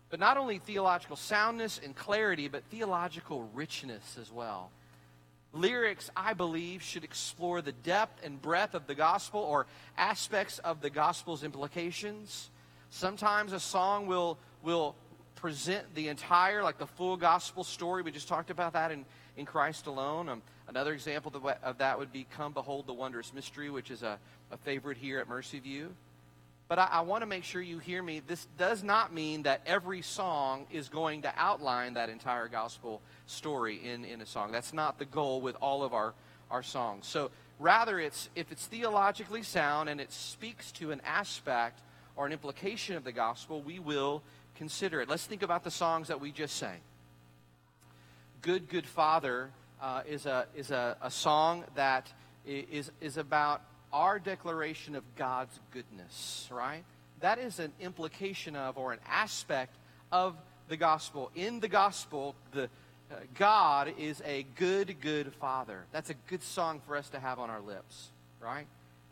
But 0.09 0.19
not 0.19 0.37
only 0.37 0.59
theological 0.59 1.15
soundness 1.15 1.79
and 1.83 1.95
clarity, 1.95 2.47
but 2.47 2.63
theological 2.65 3.49
richness 3.53 4.17
as 4.19 4.31
well. 4.31 4.71
Lyrics, 5.53 6.09
I 6.15 6.33
believe, 6.33 6.81
should 6.81 7.03
explore 7.03 7.61
the 7.61 7.71
depth 7.71 8.23
and 8.23 8.41
breadth 8.41 8.73
of 8.73 8.87
the 8.87 8.95
gospel 8.95 9.41
or 9.41 9.67
aspects 9.97 10.59
of 10.59 10.81
the 10.81 10.89
gospel's 10.89 11.43
implications. 11.43 12.49
Sometimes 12.89 13.53
a 13.53 13.59
song 13.59 14.07
will, 14.07 14.37
will 14.63 14.95
present 15.35 15.93
the 15.95 16.07
entire, 16.07 16.63
like 16.63 16.77
the 16.77 16.87
full 16.87 17.17
gospel 17.17 17.63
story. 17.63 18.01
We 18.01 18.11
just 18.11 18.27
talked 18.27 18.49
about 18.49 18.73
that 18.73 18.91
in, 18.91 19.05
in 19.35 19.45
Christ 19.45 19.87
alone. 19.87 20.29
Um, 20.29 20.41
another 20.67 20.93
example 20.93 21.33
of 21.63 21.77
that 21.79 21.99
would 21.99 22.13
be 22.13 22.27
Come 22.35 22.53
Behold 22.53 22.87
the 22.87 22.93
Wondrous 22.93 23.33
Mystery, 23.33 23.69
which 23.69 23.91
is 23.91 24.03
a, 24.03 24.19
a 24.51 24.57
favorite 24.57 24.97
here 24.97 25.19
at 25.19 25.27
Mercy 25.27 25.59
View. 25.59 25.93
But 26.71 26.79
I, 26.79 26.87
I 26.89 27.01
want 27.01 27.21
to 27.21 27.25
make 27.25 27.43
sure 27.43 27.61
you 27.61 27.79
hear 27.79 28.01
me. 28.01 28.21
This 28.25 28.47
does 28.57 28.81
not 28.81 29.13
mean 29.13 29.43
that 29.43 29.59
every 29.65 30.01
song 30.01 30.67
is 30.71 30.87
going 30.87 31.23
to 31.23 31.33
outline 31.35 31.95
that 31.95 32.07
entire 32.07 32.47
gospel 32.47 33.01
story 33.25 33.81
in, 33.83 34.05
in 34.05 34.21
a 34.21 34.25
song. 34.25 34.53
That's 34.53 34.71
not 34.71 34.97
the 34.97 35.03
goal 35.03 35.41
with 35.41 35.57
all 35.61 35.83
of 35.83 35.93
our, 35.93 36.13
our 36.49 36.63
songs. 36.63 37.07
So 37.07 37.29
rather, 37.59 37.99
it's 37.99 38.29
if 38.37 38.53
it's 38.53 38.67
theologically 38.67 39.43
sound 39.43 39.89
and 39.89 39.99
it 39.99 40.13
speaks 40.13 40.71
to 40.73 40.91
an 40.91 41.01
aspect 41.03 41.81
or 42.15 42.25
an 42.25 42.31
implication 42.31 42.95
of 42.95 43.03
the 43.03 43.11
gospel, 43.11 43.61
we 43.61 43.77
will 43.77 44.23
consider 44.55 45.01
it. 45.01 45.09
Let's 45.09 45.25
think 45.25 45.41
about 45.43 45.65
the 45.65 45.71
songs 45.71 46.07
that 46.07 46.21
we 46.21 46.31
just 46.31 46.55
sang. 46.55 46.79
Good, 48.41 48.69
Good 48.69 48.87
Father 48.87 49.49
uh, 49.81 50.03
is, 50.07 50.25
a, 50.25 50.45
is 50.55 50.71
a, 50.71 50.95
a 51.01 51.11
song 51.11 51.65
that 51.75 52.07
is, 52.45 52.91
is 53.01 53.17
about 53.17 53.61
our 53.93 54.19
declaration 54.19 54.95
of 54.95 55.03
God's 55.15 55.59
goodness, 55.71 56.47
right? 56.51 56.83
That 57.19 57.39
is 57.39 57.59
an 57.59 57.71
implication 57.79 58.55
of 58.55 58.77
or 58.77 58.93
an 58.93 58.99
aspect 59.07 59.75
of 60.11 60.35
the 60.67 60.77
gospel. 60.77 61.31
In 61.35 61.59
the 61.59 61.67
gospel, 61.67 62.35
the 62.51 62.69
uh, 63.11 63.15
God 63.37 63.93
is 63.97 64.21
a 64.25 64.45
good, 64.55 65.01
good 65.01 65.33
father. 65.33 65.83
That's 65.91 66.09
a 66.09 66.13
good 66.29 66.41
song 66.41 66.81
for 66.87 66.95
us 66.95 67.09
to 67.09 67.19
have 67.19 67.39
on 67.39 67.49
our 67.49 67.59
lips, 67.59 68.09
right? 68.39 68.65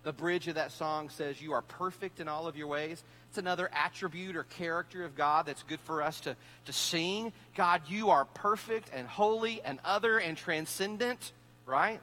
The 0.03 0.13
bridge 0.13 0.47
of 0.47 0.55
that 0.55 0.71
song 0.71 1.09
says, 1.09 1.41
You 1.41 1.51
are 1.53 1.61
perfect 1.61 2.21
in 2.21 2.27
all 2.29 2.47
of 2.47 2.55
your 2.55 2.67
ways. 2.67 3.03
It's 3.27 3.37
another 3.37 3.69
attribute 3.73 4.35
or 4.35 4.43
character 4.43 5.03
of 5.03 5.15
God 5.15 5.45
that's 5.45 5.63
good 5.63 5.81
for 5.81 6.01
us 6.01 6.21
to, 6.21 6.35
to 6.65 6.73
sing. 6.73 7.33
God, 7.55 7.81
you 7.87 8.09
are 8.09 8.25
perfect 8.25 8.89
and 8.93 9.07
holy 9.07 9.61
and 9.63 9.79
other 9.83 10.17
and 10.17 10.37
transcendent, 10.37 11.33
right? 11.65 11.99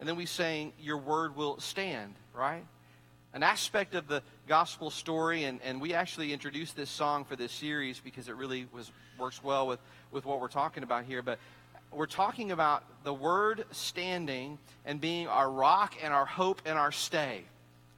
And 0.00 0.08
then 0.08 0.16
we 0.16 0.26
sing, 0.26 0.72
Your 0.80 0.98
word 0.98 1.36
will 1.36 1.60
stand, 1.60 2.14
right? 2.34 2.64
An 3.32 3.44
aspect 3.44 3.94
of 3.94 4.08
the 4.08 4.22
gospel 4.48 4.90
story, 4.90 5.44
and, 5.44 5.60
and 5.62 5.80
we 5.80 5.94
actually 5.94 6.32
introduced 6.32 6.74
this 6.74 6.90
song 6.90 7.24
for 7.24 7.36
this 7.36 7.52
series 7.52 8.00
because 8.00 8.28
it 8.28 8.34
really 8.34 8.66
was 8.72 8.90
works 9.18 9.44
well 9.44 9.68
with, 9.68 9.78
with 10.10 10.24
what 10.24 10.40
we're 10.40 10.48
talking 10.48 10.82
about 10.82 11.04
here. 11.04 11.22
But 11.22 11.38
we're 11.92 12.06
talking 12.06 12.50
about 12.50 12.82
the 13.04 13.14
word 13.14 13.64
standing 13.70 14.58
and 14.84 15.00
being 15.00 15.28
our 15.28 15.48
rock 15.48 15.94
and 16.02 16.12
our 16.12 16.26
hope 16.26 16.62
and 16.64 16.76
our 16.76 16.90
stay, 16.90 17.44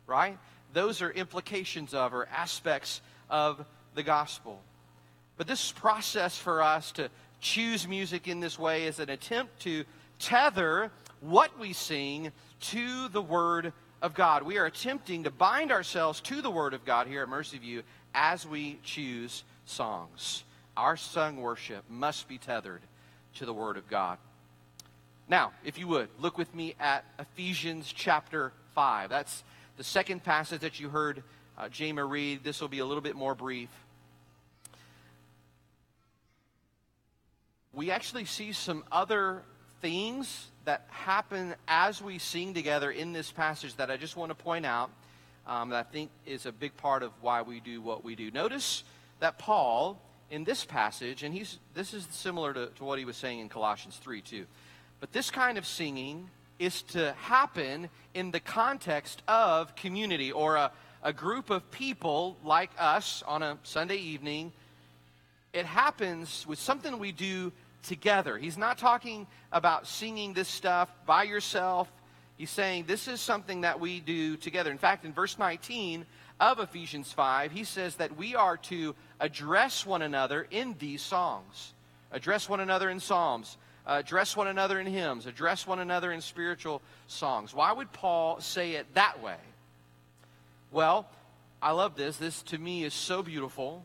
right? 0.07 0.37
those 0.73 1.03
are 1.03 1.11
implications 1.11 1.95
of 1.95 2.15
or 2.15 2.29
aspects 2.29 3.01
of 3.31 3.65
the 3.95 4.03
gospel. 4.03 4.61
But 5.37 5.47
this 5.47 5.73
process 5.73 6.37
for 6.37 6.63
us 6.63 6.93
to 6.93 7.09
choose 7.41 7.89
music 7.89 8.29
in 8.29 8.41
this 8.41 8.59
way 8.59 8.85
is 8.85 8.99
an 8.99 9.11
attempt 9.11 9.61
to 9.61 9.85
tether 10.19 10.91
what 11.23 11.59
we 11.59 11.73
sing 11.73 12.33
to 12.61 13.09
the 13.09 13.23
Word 13.23 13.73
of 14.03 14.13
God. 14.13 14.43
We 14.43 14.59
are 14.59 14.67
attempting 14.67 15.25
to 15.25 15.31
bind 15.31 15.73
ourselves 15.73 16.21
to 16.23 16.43
the 16.43 16.51
Word 16.51 16.75
of 16.75 16.85
God 16.85 17.07
here 17.07 17.23
at 17.23 17.29
Mercy 17.29 17.59
View 17.59 17.83
as 18.15 18.47
we 18.47 18.79
choose 18.83 19.45
songs. 19.65 20.45
Our 20.77 20.97
sung 20.97 21.37
worship 21.37 21.85
must 21.89 22.29
be 22.29 22.39
tethered 22.39 22.83
to 23.37 23.47
the 23.47 23.55
Word 23.55 23.77
of 23.77 23.89
God. 23.89 24.19
Now, 25.29 25.53
if 25.65 25.79
you 25.79 25.87
would, 25.89 26.09
look 26.19 26.37
with 26.37 26.53
me 26.55 26.75
at 26.81 27.05
Ephesians 27.19 27.93
chapter 27.95 28.53
5. 28.75 29.09
That's 29.09 29.45
the 29.77 29.85
second 29.85 30.25
passage 30.25 30.61
that 30.61 30.81
you 30.81 30.89
heard 30.89 31.23
uh, 31.57 31.69
read, 32.07 32.43
this 32.43 32.61
will 32.61 32.69
be 32.69 32.81
a 32.81 32.85
little 32.85 33.03
bit 33.03 33.15
more 33.15 33.35
brief. 33.35 33.69
We 37.73 37.91
actually 37.91 38.25
see 38.25 38.53
some 38.53 38.85
other 38.91 39.43
things 39.81 40.49
that 40.65 40.87
happen 40.89 41.55
as 41.67 42.01
we 42.01 42.19
sing 42.19 42.55
together 42.55 42.91
in 42.91 43.13
this 43.13 43.31
passage 43.31 43.75
that 43.77 43.91
I 43.91 43.97
just 43.97 44.17
want 44.17 44.31
to 44.31 44.35
point 44.35 44.65
out 44.65 44.91
um, 45.47 45.71
that 45.71 45.87
I 45.87 45.93
think 45.93 46.11
is 46.27 46.47
a 46.47 46.53
big 46.53 46.77
part 46.77 47.03
of 47.03 47.11
why 47.21 47.43
we 47.43 47.61
do 47.61 47.81
what 47.81 48.05
we 48.05 48.15
do. 48.15 48.31
Notice 48.31 48.85
that 49.21 49.39
Paul, 49.39 50.01
in 50.31 50.45
this 50.45 50.65
passage, 50.65 51.23
and 51.23 51.35
he's, 51.35 51.59
this 51.75 51.95
is 51.95 52.07
similar 52.11 52.53
to, 52.55 52.67
to 52.77 52.85
what 52.85 52.99
he 52.99 53.05
was 53.05 53.17
saying 53.17 53.41
in 53.41 53.49
Colossians 53.49 53.97
3 53.97 54.21
too, 54.21 54.47
but 55.01 55.13
this 55.13 55.31
kind 55.31 55.59
of 55.59 55.67
singing 55.67 56.31
is 56.59 56.83
to 56.83 57.13
happen 57.15 57.89
in 58.15 58.31
the 58.31 58.41
context 58.41 59.23
of 59.27 59.75
community 59.75 60.31
or 60.31 60.57
a, 60.57 60.71
a 61.03 61.13
group 61.13 61.51
of 61.51 61.69
people 61.73 62.37
like 62.45 62.71
us 62.79 63.25
on 63.27 63.43
a 63.43 63.59
Sunday 63.65 63.97
evening. 63.97 64.53
It 65.53 65.67
happens 65.67 66.47
with 66.47 66.61
something 66.61 66.99
we 66.99 67.11
do 67.11 67.53
together. 67.83 68.39
He's 68.39 68.59
not 68.59 68.79
talking 68.79 69.27
about 69.51 69.87
singing 69.87 70.33
this 70.33 70.49
stuff 70.49 70.89
by 71.07 71.25
yourself. 71.25 71.91
He's 72.37 72.51
saying 72.51 72.85
this 72.87 73.09
is 73.09 73.21
something 73.21 73.63
that 73.63 73.81
we 73.81 74.01
do 74.01 74.37
together. 74.37 74.71
In 74.71 74.79
fact, 74.79 75.05
in 75.05 75.13
verse 75.13 75.39
19 75.39 76.07
of 76.41 76.59
Ephesians 76.59 77.13
5, 77.13 77.53
he 77.53 77.65
says 77.65 77.97
that 77.97 78.17
we 78.17 78.35
are 78.35 78.57
to 78.57 78.95
address 79.21 79.87
one 79.87 80.03
another 80.03 80.47
in 80.51 80.75
these 80.79 81.03
songs. 81.03 81.75
Address 82.11 82.49
one 82.49 82.61
another 82.61 82.91
in 82.91 83.01
psalms, 83.01 83.57
address 83.87 84.37
one 84.37 84.49
another 84.49 84.79
in 84.79 84.87
hymns, 84.87 85.27
address 85.27 85.67
one 85.67 85.79
another 85.79 86.13
in 86.13 86.21
spiritual 86.21 86.83
songs. 87.07 87.55
Why 87.55 87.73
would 87.73 87.93
Paul 87.93 88.41
say 88.41 88.73
it 88.73 88.87
that 88.95 89.23
way? 89.23 89.37
Well, 90.71 91.09
I 91.61 91.71
love 91.73 91.97
this. 91.97 92.17
This 92.17 92.43
to 92.45 92.59
me 92.59 92.85
is 92.85 92.93
so 92.93 93.23
beautiful 93.23 93.85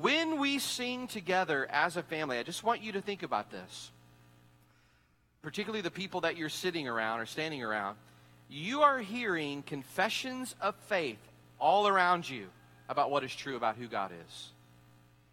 when 0.00 0.38
we 0.38 0.58
sing 0.58 1.06
together 1.06 1.66
as 1.70 1.96
a 1.96 2.02
family, 2.02 2.38
I 2.38 2.42
just 2.42 2.64
want 2.64 2.82
you 2.82 2.92
to 2.92 3.00
think 3.00 3.22
about 3.22 3.50
this. 3.50 3.90
Particularly 5.42 5.82
the 5.82 5.90
people 5.90 6.22
that 6.22 6.36
you're 6.36 6.48
sitting 6.48 6.88
around 6.88 7.20
or 7.20 7.26
standing 7.26 7.62
around, 7.62 7.96
you 8.48 8.82
are 8.82 8.98
hearing 8.98 9.62
confessions 9.62 10.54
of 10.60 10.74
faith 10.86 11.18
all 11.58 11.88
around 11.88 12.28
you 12.28 12.46
about 12.88 13.10
what 13.10 13.24
is 13.24 13.34
true 13.34 13.56
about 13.56 13.76
who 13.76 13.86
God 13.86 14.12
is. 14.26 14.48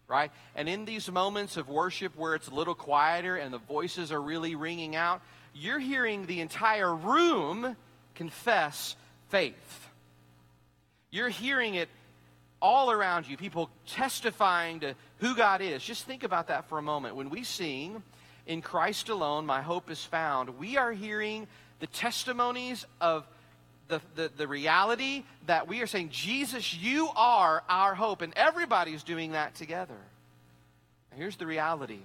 Right? 0.08 0.32
And 0.56 0.67
in 0.67 0.86
these 0.86 1.12
moments 1.12 1.56
of 1.56 1.69
worship 1.69 2.17
where 2.17 2.34
it's 2.34 2.48
a 2.48 2.54
little 2.54 2.74
quieter 2.74 3.38
and 3.38 3.54
the 3.54 3.60
voices 3.60 4.12
are 4.12 4.22
really 4.22 4.56
ringing 4.56 4.95
out, 4.95 5.22
you're 5.54 5.80
hearing 5.80 6.26
the 6.26 6.41
entire 6.41 6.93
room 6.93 7.76
confess 8.15 8.95
faith. 9.30 9.89
You're 11.12 11.30
hearing 11.30 11.76
it 11.76 11.89
all 12.62 12.91
around 12.91 13.28
you, 13.28 13.38
people 13.38 13.69
testifying 13.88 14.82
to 14.82 14.95
who 15.19 15.36
God 15.36 15.62
is. 15.62 15.84
Just 15.84 16.06
think 16.06 16.24
about 16.24 16.48
that 16.48 16.67
for 16.69 16.78
a 16.78 16.82
moment. 16.82 17.15
When 17.15 17.30
we 17.30 17.43
sing, 17.43 18.04
In 18.45 18.62
Christ 18.62 19.10
alone, 19.10 19.45
my 19.45 19.62
hope 19.62 19.89
is 19.89 20.04
found, 20.04 20.58
we 20.58 20.78
are 20.78 20.91
hearing 20.91 21.48
the 21.80 21.88
testimonies 21.88 22.86
of 23.00 23.26
the, 23.88 24.02
the, 24.15 24.32
the 24.36 24.48
reality 24.48 25.24
that 25.48 25.67
we 25.67 25.82
are 25.82 25.88
saying, 25.88 26.10
Jesus, 26.10 26.74
you 26.74 27.10
are 27.15 27.63
our 27.67 27.95
hope. 27.95 28.22
And 28.22 28.34
everybody's 28.36 29.04
doing 29.04 29.32
that 29.34 29.56
together. 29.56 29.98
here's 31.15 31.38
the 31.38 31.48
reality. 31.48 32.00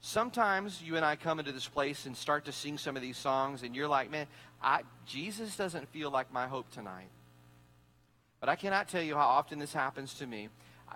Sometimes 0.00 0.82
you 0.82 0.96
and 0.96 1.04
I 1.04 1.16
come 1.16 1.38
into 1.38 1.52
this 1.52 1.66
place 1.66 2.06
and 2.06 2.16
start 2.16 2.44
to 2.44 2.52
sing 2.52 2.78
some 2.78 2.96
of 2.96 3.02
these 3.02 3.16
songs, 3.16 3.62
and 3.62 3.74
you're 3.74 3.88
like, 3.88 4.10
man, 4.10 4.26
I, 4.62 4.82
Jesus 5.06 5.56
doesn't 5.56 5.88
feel 5.88 6.10
like 6.10 6.32
my 6.32 6.46
hope 6.46 6.70
tonight. 6.70 7.08
But 8.46 8.52
I 8.52 8.56
cannot 8.56 8.86
tell 8.86 9.02
you 9.02 9.16
how 9.16 9.26
often 9.26 9.58
this 9.58 9.72
happens 9.72 10.14
to 10.14 10.26
me. 10.26 10.50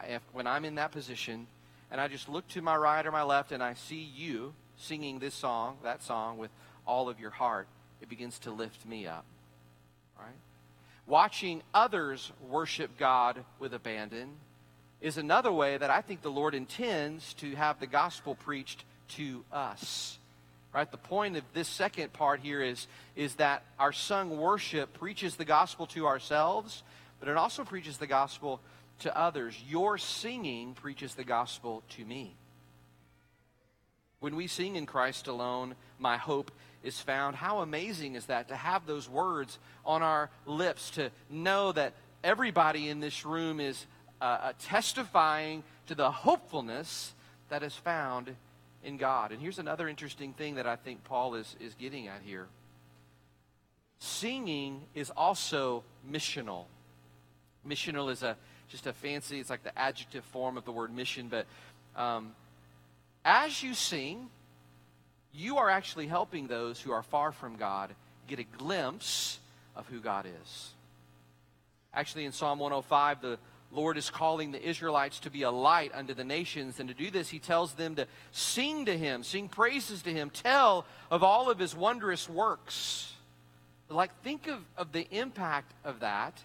If, 0.09 0.23
when 0.33 0.47
I'm 0.47 0.65
in 0.65 0.77
that 0.77 0.93
position 0.93 1.49
and 1.91 2.01
I 2.01 2.07
just 2.07 2.29
look 2.29 2.47
to 2.51 2.63
my 2.63 2.77
right 2.77 3.05
or 3.05 3.11
my 3.11 3.25
left 3.25 3.51
and 3.51 3.61
I 3.61 3.75
see 3.75 4.09
you 4.15 4.55
singing 4.77 5.19
this 5.19 5.35
song, 5.35 5.79
that 5.83 6.01
song, 6.01 6.39
with 6.39 6.53
all 6.87 7.09
of 7.09 7.19
your 7.19 7.31
heart, 7.31 7.67
it 8.01 8.09
begins 8.09 8.39
to 8.41 8.53
lift 8.53 8.87
me 8.87 9.09
up. 9.09 9.25
Right? 10.17 10.29
Watching 11.09 11.63
others 11.75 12.31
worship 12.49 12.97
God 12.97 13.43
with 13.59 13.75
abandon 13.75 14.29
is 15.01 15.19
another 15.19 15.51
way 15.51 15.77
that 15.77 15.91
I 15.91 16.03
think 16.03 16.23
the 16.23 16.31
Lord 16.31 16.55
intends 16.55 17.35
to 17.35 17.57
have 17.57 17.81
the 17.81 17.89
gospel 17.89 18.37
preached 18.37 18.85
to 19.17 19.45
us. 19.53 20.21
Right? 20.73 20.89
The 20.89 20.99
point 20.99 21.37
of 21.37 21.43
this 21.53 21.67
second 21.67 22.13
part 22.13 22.39
here 22.39 22.63
is, 22.63 22.87
is 23.17 23.35
that 23.35 23.65
our 23.77 23.93
sung 23.93 24.39
worship 24.39 24.95
preaches 25.01 25.35
the 25.35 25.45
gospel 25.45 25.89
to 25.89 26.07
ourselves, 26.07 26.85
but 27.21 27.29
it 27.29 27.37
also 27.37 27.65
preaches 27.65 27.99
the 27.99 28.07
gospel 28.07 28.61
to 29.01 29.17
others. 29.17 29.57
Your 29.69 29.99
singing 29.99 30.75
preaches 30.75 31.15
the 31.15 31.25
gospel 31.25 31.83
to 31.91 32.05
me. 32.05 32.35
When 34.19 34.37
we 34.37 34.47
sing 34.47 34.77
in 34.77 34.87
Christ 34.87 35.29
alone, 35.29 35.75
my 35.99 36.17
hope 36.17 36.51
is 36.83 37.01
found. 37.01 37.37
How 37.37 37.61
amazing 37.61 38.17
is 38.17 38.27
that 38.27 38.49
to 38.49 38.57
have 38.57 38.87
those 38.87 39.09
words 39.09 39.59
on 39.85 40.03
our 40.03 40.31
lips, 40.45 40.91
to 40.91 41.11
know 41.31 41.73
that 41.73 41.95
everybody 42.25 42.89
in 42.89 43.01
this 43.01 43.25
room 43.25 43.61
is 43.61 43.87
uh, 44.21 44.25
uh 44.25 44.53
testifying 44.59 45.63
to 45.87 45.95
the 45.95 46.11
hopefulness 46.11 47.15
that 47.49 47.63
is 47.63 47.75
found 47.75 48.35
in 48.83 48.97
God. 48.97 49.33
And 49.33 49.41
here's 49.41 49.59
another 49.59 49.89
interesting 49.89 50.33
thing 50.35 50.57
that 50.57 50.67
I 50.67 50.77
think 50.77 51.05
Paul 51.05 51.35
is, 51.35 51.57
is 51.61 51.75
getting 51.75 52.09
at 52.09 52.21
here 52.25 52.49
singing 54.01 54.81
is 54.95 55.11
also 55.17 55.85
missional. 56.11 56.65
Missional 57.67 58.11
is 58.11 58.23
a 58.23 58.37
just 58.71 58.87
a 58.87 58.93
fancy, 58.93 59.41
it's 59.41 59.51
like 59.51 59.65
the 59.65 59.77
adjective 59.77 60.25
form 60.27 60.57
of 60.57 60.65
the 60.65 60.71
word 60.71 60.95
mission, 60.95 61.29
but 61.29 61.47
um, 61.97 62.33
as 63.25 63.63
you 63.63 63.75
sing, 63.75 64.29
you 65.35 65.59
are 65.59 65.69
actually 65.69 66.07
helping 66.07 66.47
those 66.47 66.81
who 66.81 66.93
are 66.93 67.03
far 67.03 67.33
from 67.33 67.57
God 67.57 67.91
get 68.29 68.39
a 68.39 68.45
glimpse 68.45 69.41
of 69.77 69.87
who 69.89 70.01
God 70.01 70.27
is. 70.27 70.71
Actually, 71.93 72.25
in 72.25 72.33
Psalm 72.33 72.61
105, 72.61 73.21
the 73.21 73.39
Lord 73.73 73.97
is 73.97 74.11
calling 74.11 74.53
the 74.53 74.63
Israelites 74.69 75.21
to 75.21 75.31
be 75.31 75.43
a 75.43 75.51
light 75.51 75.93
unto 75.95 76.15
the 76.15 76.25
nations. 76.25 76.81
And 76.81 76.89
to 76.89 76.95
do 76.95 77.11
this, 77.11 77.29
he 77.29 77.39
tells 77.39 77.75
them 77.75 77.97
to 77.97 78.07
sing 78.33 78.87
to 78.87 78.97
him, 78.97 79.23
sing 79.23 79.49
praises 79.49 80.03
to 80.03 80.13
him, 80.13 80.31
tell 80.31 80.87
of 81.11 81.23
all 81.23 81.51
of 81.51 81.59
his 81.59 81.75
wondrous 81.75 82.29
works. 82.29 83.13
Like, 83.89 84.17
think 84.23 84.47
of, 84.47 84.61
of 84.77 84.93
the 84.93 85.09
impact 85.11 85.73
of 85.85 86.01
that 86.01 86.41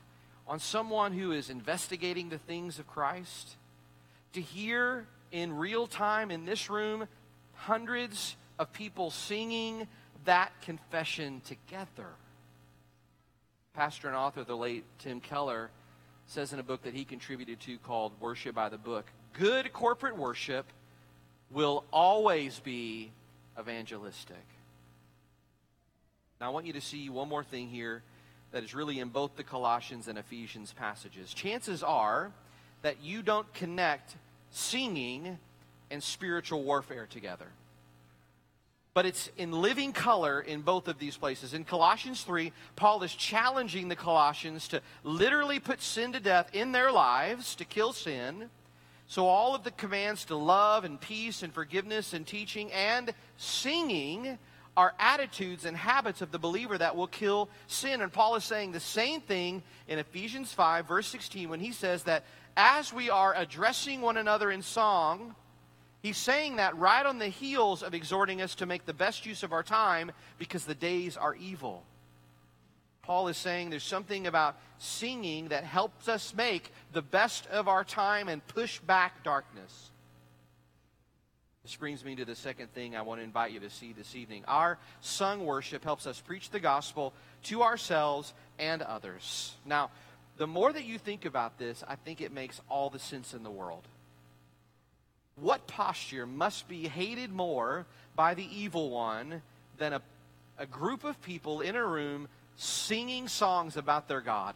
on 0.47 0.59
someone 0.59 1.13
who 1.13 1.31
is 1.31 1.49
investigating 1.49 2.29
the 2.29 2.37
things 2.37 2.79
of 2.79 2.87
Christ, 2.87 3.55
to 4.33 4.41
hear 4.41 5.07
in 5.31 5.55
real 5.55 5.87
time 5.87 6.31
in 6.31 6.45
this 6.45 6.69
room 6.69 7.07
hundreds 7.53 8.35
of 8.59 8.71
people 8.73 9.09
singing 9.09 9.87
that 10.25 10.51
confession 10.61 11.41
together. 11.45 12.09
Pastor 13.73 14.07
and 14.07 14.15
author, 14.15 14.43
the 14.43 14.55
late 14.55 14.85
Tim 14.99 15.19
Keller, 15.19 15.69
says 16.27 16.53
in 16.53 16.59
a 16.59 16.63
book 16.63 16.83
that 16.83 16.93
he 16.93 17.05
contributed 17.05 17.59
to 17.61 17.77
called 17.79 18.13
Worship 18.19 18.55
by 18.55 18.69
the 18.69 18.77
Book 18.77 19.05
good 19.37 19.71
corporate 19.73 20.17
worship 20.17 20.65
will 21.51 21.83
always 21.91 22.59
be 22.59 23.11
evangelistic. 23.59 24.43
Now, 26.39 26.47
I 26.47 26.49
want 26.49 26.65
you 26.65 26.73
to 26.73 26.81
see 26.81 27.09
one 27.09 27.29
more 27.29 27.43
thing 27.43 27.69
here 27.69 28.03
that 28.55 28.63
is 28.63 28.73
really 28.73 29.01
in 29.01 29.09
both 29.09 29.35
the 29.35 29.43
Colossians 29.43 30.07
and 30.07 30.17
Ephesians 30.17 30.71
passages. 30.71 31.33
Chances 31.33 31.83
are 31.83 32.31
that 32.83 33.03
you 33.03 33.21
don't 33.21 33.53
connect 33.53 34.15
singing 34.49 35.37
and 35.91 36.01
spiritual 36.01 36.63
warfare 36.63 37.05
together. 37.05 37.47
But 38.93 39.05
it's 39.05 39.29
in 39.37 39.51
living 39.51 39.91
color 39.91 40.39
in 40.39 40.61
both 40.61 40.87
of 40.87 40.99
these 40.99 41.17
places. 41.17 41.53
In 41.53 41.65
Colossians 41.65 42.21
3, 42.21 42.53
Paul 42.77 43.03
is 43.03 43.13
challenging 43.13 43.89
the 43.89 43.95
Colossians 43.97 44.69
to 44.69 44.79
literally 45.03 45.59
put 45.59 45.81
sin 45.81 46.13
to 46.13 46.21
death 46.21 46.49
in 46.53 46.71
their 46.71 46.93
lives, 46.93 47.55
to 47.55 47.65
kill 47.65 47.91
sin. 47.91 48.49
So, 49.07 49.25
all 49.27 49.53
of 49.53 49.65
the 49.65 49.71
commands 49.71 50.23
to 50.25 50.37
love 50.37 50.85
and 50.85 50.97
peace 50.97 51.43
and 51.43 51.53
forgiveness 51.53 52.13
and 52.13 52.25
teaching 52.25 52.71
and 52.71 53.13
singing 53.35 54.37
are 54.77 54.93
attitudes 54.99 55.65
and 55.65 55.75
habits 55.75 56.21
of 56.21 56.31
the 56.31 56.39
believer 56.39 56.77
that 56.77 56.95
will 56.95 57.07
kill 57.07 57.49
sin. 57.67 58.01
And 58.01 58.11
Paul 58.11 58.35
is 58.35 58.43
saying 58.43 58.71
the 58.71 58.79
same 58.79 59.21
thing 59.21 59.63
in 59.87 59.99
Ephesians 59.99 60.51
5, 60.51 60.87
verse 60.87 61.07
16, 61.07 61.49
when 61.49 61.59
he 61.59 61.71
says 61.71 62.03
that 62.03 62.23
as 62.57 62.93
we 62.93 63.09
are 63.09 63.33
addressing 63.35 64.01
one 64.01 64.17
another 64.17 64.51
in 64.51 64.61
song, 64.61 65.35
he's 66.01 66.17
saying 66.17 66.57
that 66.57 66.77
right 66.77 67.05
on 67.05 67.19
the 67.19 67.27
heels 67.27 67.83
of 67.83 67.93
exhorting 67.93 68.41
us 68.41 68.55
to 68.55 68.65
make 68.65 68.85
the 68.85 68.93
best 68.93 69.25
use 69.25 69.43
of 69.43 69.53
our 69.53 69.63
time 69.63 70.11
because 70.37 70.65
the 70.65 70.75
days 70.75 71.17
are 71.17 71.35
evil. 71.35 71.83
Paul 73.01 73.27
is 73.27 73.37
saying 73.37 73.69
there's 73.69 73.83
something 73.83 74.25
about 74.25 74.57
singing 74.79 75.49
that 75.49 75.63
helps 75.63 76.07
us 76.07 76.33
make 76.35 76.71
the 76.91 77.03
best 77.03 77.45
of 77.47 77.67
our 77.67 77.83
time 77.83 78.27
and 78.27 78.45
push 78.47 78.79
back 78.79 79.23
darkness. 79.23 79.91
This 81.65 81.75
brings 81.77 82.05
me 82.05 82.15
to 82.17 82.25
the 82.25 82.35
second 82.35 82.71
thing 82.75 82.95
I 82.95 83.01
want 83.01 83.21
to 83.21 83.23
invite 83.23 83.51
you 83.51 83.59
to 83.61 83.71
see 83.71 83.91
this 83.91 84.15
evening. 84.15 84.43
Our 84.47 84.77
sung 85.01 85.47
worship 85.47 85.83
helps 85.83 86.05
us 86.05 86.21
preach 86.21 86.51
the 86.51 86.59
gospel 86.59 87.11
to 87.45 87.63
ourselves 87.63 88.35
and 88.59 88.83
others. 88.83 89.55
Now, 89.65 89.89
the 90.37 90.45
more 90.45 90.71
that 90.71 90.85
you 90.85 90.99
think 90.99 91.25
about 91.25 91.57
this, 91.57 91.83
I 91.87 91.95
think 91.95 92.21
it 92.21 92.31
makes 92.31 92.61
all 92.69 92.91
the 92.91 92.99
sense 92.99 93.33
in 93.33 93.41
the 93.41 93.49
world. 93.49 93.81
What 95.37 95.65
posture 95.65 96.27
must 96.27 96.67
be 96.67 96.87
hated 96.87 97.33
more 97.33 97.87
by 98.15 98.35
the 98.35 98.47
evil 98.55 98.91
one 98.91 99.41
than 99.79 99.93
a, 99.93 100.03
a 100.59 100.67
group 100.67 101.03
of 101.03 101.19
people 101.23 101.61
in 101.61 101.75
a 101.75 101.83
room 101.83 102.27
singing 102.57 103.27
songs 103.27 103.75
about 103.75 104.07
their 104.07 104.21
God? 104.21 104.53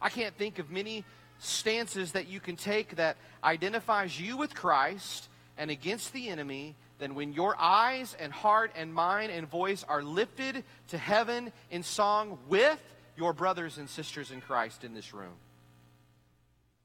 I 0.00 0.08
can't 0.08 0.36
think 0.36 0.58
of 0.58 0.72
many 0.72 1.04
stances 1.38 2.12
that 2.12 2.28
you 2.28 2.40
can 2.40 2.56
take 2.56 2.96
that 2.96 3.16
identifies 3.42 4.20
you 4.20 4.36
with 4.36 4.54
Christ 4.54 5.28
and 5.56 5.70
against 5.70 6.12
the 6.12 6.28
enemy, 6.28 6.76
then 6.98 7.14
when 7.14 7.32
your 7.32 7.56
eyes 7.58 8.16
and 8.18 8.32
heart 8.32 8.72
and 8.76 8.92
mind 8.92 9.32
and 9.32 9.48
voice 9.48 9.84
are 9.88 10.02
lifted 10.02 10.64
to 10.88 10.98
heaven 10.98 11.52
in 11.70 11.82
song 11.82 12.38
with 12.48 12.80
your 13.16 13.32
brothers 13.32 13.78
and 13.78 13.88
sisters 13.88 14.30
in 14.30 14.40
Christ 14.40 14.84
in 14.84 14.94
this 14.94 15.12
room. 15.12 15.34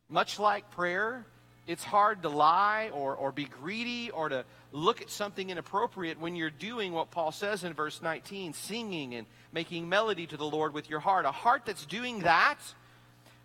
Much 0.09 0.39
like 0.39 0.69
prayer, 0.71 1.25
it's 1.65 1.83
hard 1.83 2.23
to 2.23 2.29
lie 2.29 2.89
or, 2.93 3.15
or 3.15 3.31
be 3.31 3.45
greedy 3.45 4.09
or 4.09 4.29
to 4.29 4.43
look 4.71 5.01
at 5.01 5.09
something 5.09 5.49
inappropriate 5.49 6.19
when 6.19 6.35
you're 6.35 6.49
doing 6.49 6.91
what 6.91 7.11
Paul 7.11 7.31
says 7.31 7.63
in 7.63 7.73
verse 7.73 8.01
19 8.01 8.53
singing 8.53 9.13
and 9.15 9.27
making 9.51 9.87
melody 9.87 10.27
to 10.27 10.37
the 10.37 10.45
Lord 10.45 10.73
with 10.73 10.89
your 10.89 10.99
heart. 10.99 11.25
A 11.25 11.31
heart 11.31 11.63
that's 11.65 11.85
doing 11.85 12.19
that 12.21 12.59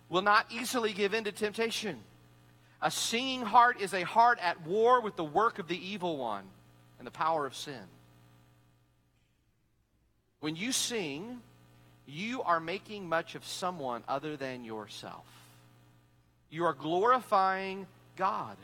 will 0.09 0.21
not 0.21 0.47
easily 0.51 0.91
give 0.91 1.13
in 1.13 1.23
to 1.23 1.31
temptation. 1.31 1.97
A 2.81 2.89
singing 2.89 3.41
heart 3.41 3.79
is 3.79 3.93
a 3.93 4.03
heart 4.03 4.39
at 4.41 4.65
war 4.65 5.01
with 5.01 5.15
the 5.15 5.23
work 5.23 5.59
of 5.59 5.67
the 5.67 5.77
evil 5.77 6.17
one 6.17 6.43
and 6.97 7.05
the 7.05 7.11
power 7.11 7.45
of 7.45 7.55
sin. 7.55 7.81
When 10.39 10.55
you 10.55 10.71
sing, 10.71 11.41
you 12.07 12.41
are 12.41 12.59
making 12.59 13.07
much 13.07 13.35
of 13.35 13.45
someone 13.45 14.03
other 14.07 14.37
than 14.37 14.63
yourself. 14.63 15.25
You 16.49 16.65
are 16.65 16.73
glorifying 16.73 17.85
God. 18.15 18.57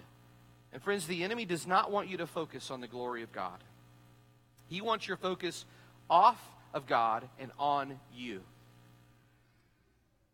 And 0.74 0.82
friends, 0.82 1.06
the 1.08 1.24
enemy 1.24 1.46
does 1.46 1.68
not 1.68 1.92
want 1.92 2.10
you 2.10 2.18
to 2.18 2.28
focus 2.28 2.72
on 2.72 2.82
the 2.82 2.88
glory 2.88 3.22
of 3.22 3.32
God. 3.32 3.60
He 4.68 4.82
wants 4.82 5.08
your 5.08 5.18
focus 5.18 5.66
off 6.10 6.42
of 6.74 6.88
God 6.88 7.28
and 7.40 7.52
on 7.60 8.00
you. 8.14 8.42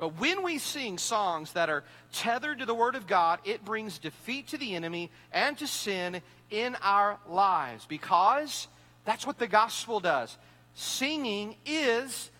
But 0.01 0.19
when 0.19 0.41
we 0.41 0.57
sing 0.57 0.97
songs 0.97 1.53
that 1.53 1.69
are 1.69 1.83
tethered 2.11 2.57
to 2.57 2.65
the 2.65 2.73
Word 2.73 2.95
of 2.95 3.05
God, 3.05 3.37
it 3.45 3.63
brings 3.63 3.99
defeat 3.99 4.47
to 4.47 4.57
the 4.57 4.73
enemy 4.73 5.11
and 5.31 5.55
to 5.59 5.67
sin 5.67 6.23
in 6.49 6.75
our 6.81 7.19
lives 7.29 7.85
because 7.85 8.67
that's 9.05 9.27
what 9.27 9.37
the 9.37 9.45
gospel 9.45 9.99
does. 9.99 10.35
Singing 10.73 11.55
is 11.67 12.31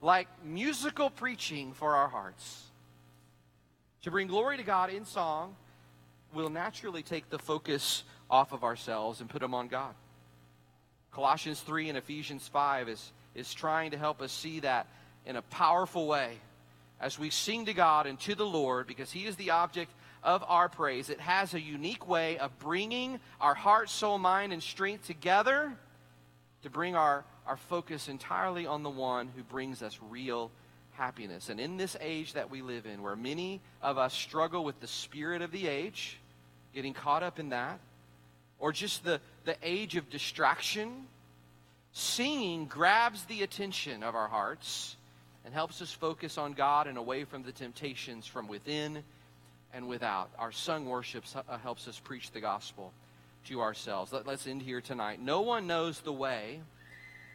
like 0.00 0.28
musical 0.46 1.10
preaching 1.10 1.74
for 1.74 1.94
our 1.94 2.08
hearts. 2.08 2.62
To 4.04 4.10
bring 4.10 4.26
glory 4.26 4.56
to 4.56 4.62
God 4.62 4.88
in 4.88 5.04
song 5.04 5.56
will 6.32 6.48
naturally 6.48 7.02
take 7.02 7.28
the 7.28 7.38
focus 7.38 8.02
off 8.30 8.54
of 8.54 8.64
ourselves 8.64 9.20
and 9.20 9.28
put 9.28 9.42
them 9.42 9.52
on 9.52 9.68
God. 9.68 9.92
Colossians 11.12 11.60
3 11.60 11.90
and 11.90 11.98
Ephesians 11.98 12.48
5 12.48 12.88
is, 12.88 13.12
is 13.34 13.52
trying 13.52 13.90
to 13.90 13.98
help 13.98 14.22
us 14.22 14.32
see 14.32 14.60
that 14.60 14.86
in 15.26 15.36
a 15.36 15.42
powerful 15.42 16.06
way 16.06 16.38
as 17.04 17.18
we 17.18 17.28
sing 17.28 17.66
to 17.66 17.74
God 17.74 18.06
and 18.06 18.18
to 18.20 18.34
the 18.34 18.46
Lord 18.46 18.86
because 18.86 19.12
He 19.12 19.26
is 19.26 19.36
the 19.36 19.50
object 19.50 19.92
of 20.22 20.42
our 20.48 20.70
praise. 20.70 21.10
It 21.10 21.20
has 21.20 21.52
a 21.52 21.60
unique 21.60 22.08
way 22.08 22.38
of 22.38 22.58
bringing 22.58 23.20
our 23.42 23.54
heart, 23.54 23.90
soul, 23.90 24.16
mind, 24.16 24.54
and 24.54 24.62
strength 24.62 25.06
together 25.06 25.70
to 26.62 26.70
bring 26.70 26.96
our, 26.96 27.26
our 27.46 27.58
focus 27.58 28.08
entirely 28.08 28.66
on 28.66 28.82
the 28.82 28.90
one 28.90 29.28
who 29.36 29.42
brings 29.42 29.82
us 29.82 30.00
real 30.08 30.50
happiness. 30.92 31.50
And 31.50 31.60
in 31.60 31.76
this 31.76 31.94
age 32.00 32.32
that 32.32 32.50
we 32.50 32.62
live 32.62 32.86
in, 32.86 33.02
where 33.02 33.16
many 33.16 33.60
of 33.82 33.98
us 33.98 34.14
struggle 34.14 34.64
with 34.64 34.80
the 34.80 34.86
spirit 34.86 35.42
of 35.42 35.52
the 35.52 35.66
age, 35.66 36.18
getting 36.74 36.94
caught 36.94 37.22
up 37.22 37.38
in 37.38 37.50
that, 37.50 37.80
or 38.58 38.72
just 38.72 39.04
the, 39.04 39.20
the 39.44 39.56
age 39.62 39.96
of 39.96 40.08
distraction, 40.08 41.04
singing 41.92 42.64
grabs 42.64 43.24
the 43.24 43.42
attention 43.42 44.02
of 44.02 44.14
our 44.14 44.28
hearts 44.28 44.96
and 45.44 45.52
helps 45.52 45.82
us 45.82 45.92
focus 45.92 46.38
on 46.38 46.52
God 46.52 46.86
and 46.86 46.96
away 46.96 47.24
from 47.24 47.42
the 47.42 47.52
temptations 47.52 48.26
from 48.26 48.48
within 48.48 49.02
and 49.72 49.88
without. 49.88 50.30
Our 50.38 50.52
sung 50.52 50.86
worship 50.86 51.24
uh, 51.36 51.58
helps 51.58 51.86
us 51.88 51.98
preach 51.98 52.30
the 52.30 52.40
gospel 52.40 52.92
to 53.46 53.60
ourselves. 53.60 54.12
Let, 54.12 54.26
us 54.26 54.46
end 54.46 54.62
here 54.62 54.80
tonight. 54.80 55.20
No 55.20 55.42
one 55.42 55.66
knows 55.66 56.00
the 56.00 56.12
way 56.12 56.60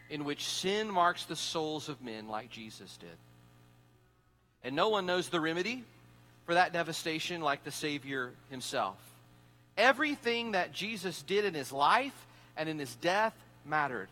in 0.10 0.26
which 0.26 0.46
sin 0.46 0.90
marks 0.90 1.26
the 1.26 1.36
souls 1.36 1.88
of 1.88 2.02
men 2.02 2.28
like 2.28 2.50
Jesus 2.50 2.98
did. 2.98 3.10
And 4.64 4.76
no 4.76 4.90
one 4.90 5.06
knows 5.06 5.30
the 5.30 5.40
remedy 5.40 5.84
for 6.46 6.56
that 6.56 6.74
devastation 6.74 7.42
like 7.42 7.64
the 7.64 7.72
Savior 7.72 8.32
himself. 8.50 8.98
Everything 9.78 10.54
that 10.54 10.74
Jesus 10.74 11.22
did 11.22 11.46
in 11.46 11.54
his 11.54 11.72
life 11.72 12.26
and 12.58 12.68
in 12.68 12.80
his 12.80 12.96
death 12.96 13.34
mattered. 13.66 14.10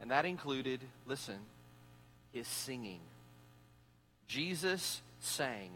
And 0.00 0.10
that 0.10 0.24
included, 0.24 0.80
listen, 1.06 1.36
his 2.32 2.46
singing. 2.46 3.00
Jesus 4.26 5.02
sang. 5.20 5.70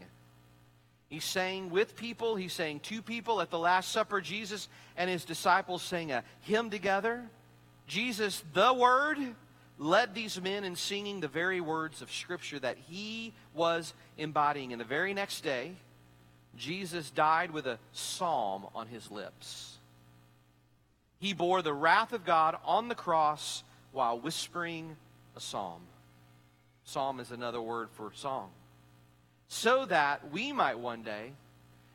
He 1.09 1.19
sang 1.19 1.69
with 1.69 1.95
people, 1.95 2.35
he 2.35 2.47
sang 2.47 2.79
to 2.81 3.01
people. 3.01 3.41
At 3.41 3.49
the 3.49 3.59
Last 3.59 3.91
Supper, 3.91 4.21
Jesus 4.21 4.69
and 4.95 5.09
his 5.09 5.25
disciples 5.25 5.81
sang 5.81 6.11
a 6.11 6.23
hymn 6.41 6.69
together. 6.69 7.23
Jesus, 7.85 8.43
the 8.53 8.73
Word, 8.73 9.17
led 9.77 10.15
these 10.15 10.39
men 10.39 10.63
in 10.63 10.75
singing 10.75 11.19
the 11.19 11.27
very 11.27 11.59
words 11.59 12.01
of 12.01 12.11
Scripture 12.11 12.59
that 12.59 12.77
he 12.77 13.33
was 13.53 13.93
embodying. 14.17 14.71
And 14.71 14.79
the 14.79 14.85
very 14.85 15.13
next 15.13 15.41
day, 15.41 15.73
Jesus 16.55 17.09
died 17.09 17.51
with 17.51 17.65
a 17.65 17.79
psalm 17.91 18.67
on 18.73 18.87
his 18.87 19.11
lips. 19.11 19.77
He 21.19 21.33
bore 21.33 21.61
the 21.61 21.73
wrath 21.73 22.13
of 22.13 22.25
God 22.25 22.55
on 22.63 22.87
the 22.87 22.95
cross 22.95 23.63
while 23.91 24.19
whispering 24.19 24.95
a 25.35 25.39
psalm. 25.39 25.81
Psalm 26.83 27.19
is 27.19 27.31
another 27.31 27.61
word 27.61 27.89
for 27.91 28.11
song. 28.15 28.49
So 29.47 29.85
that 29.85 30.31
we 30.31 30.51
might 30.51 30.79
one 30.79 31.03
day 31.03 31.31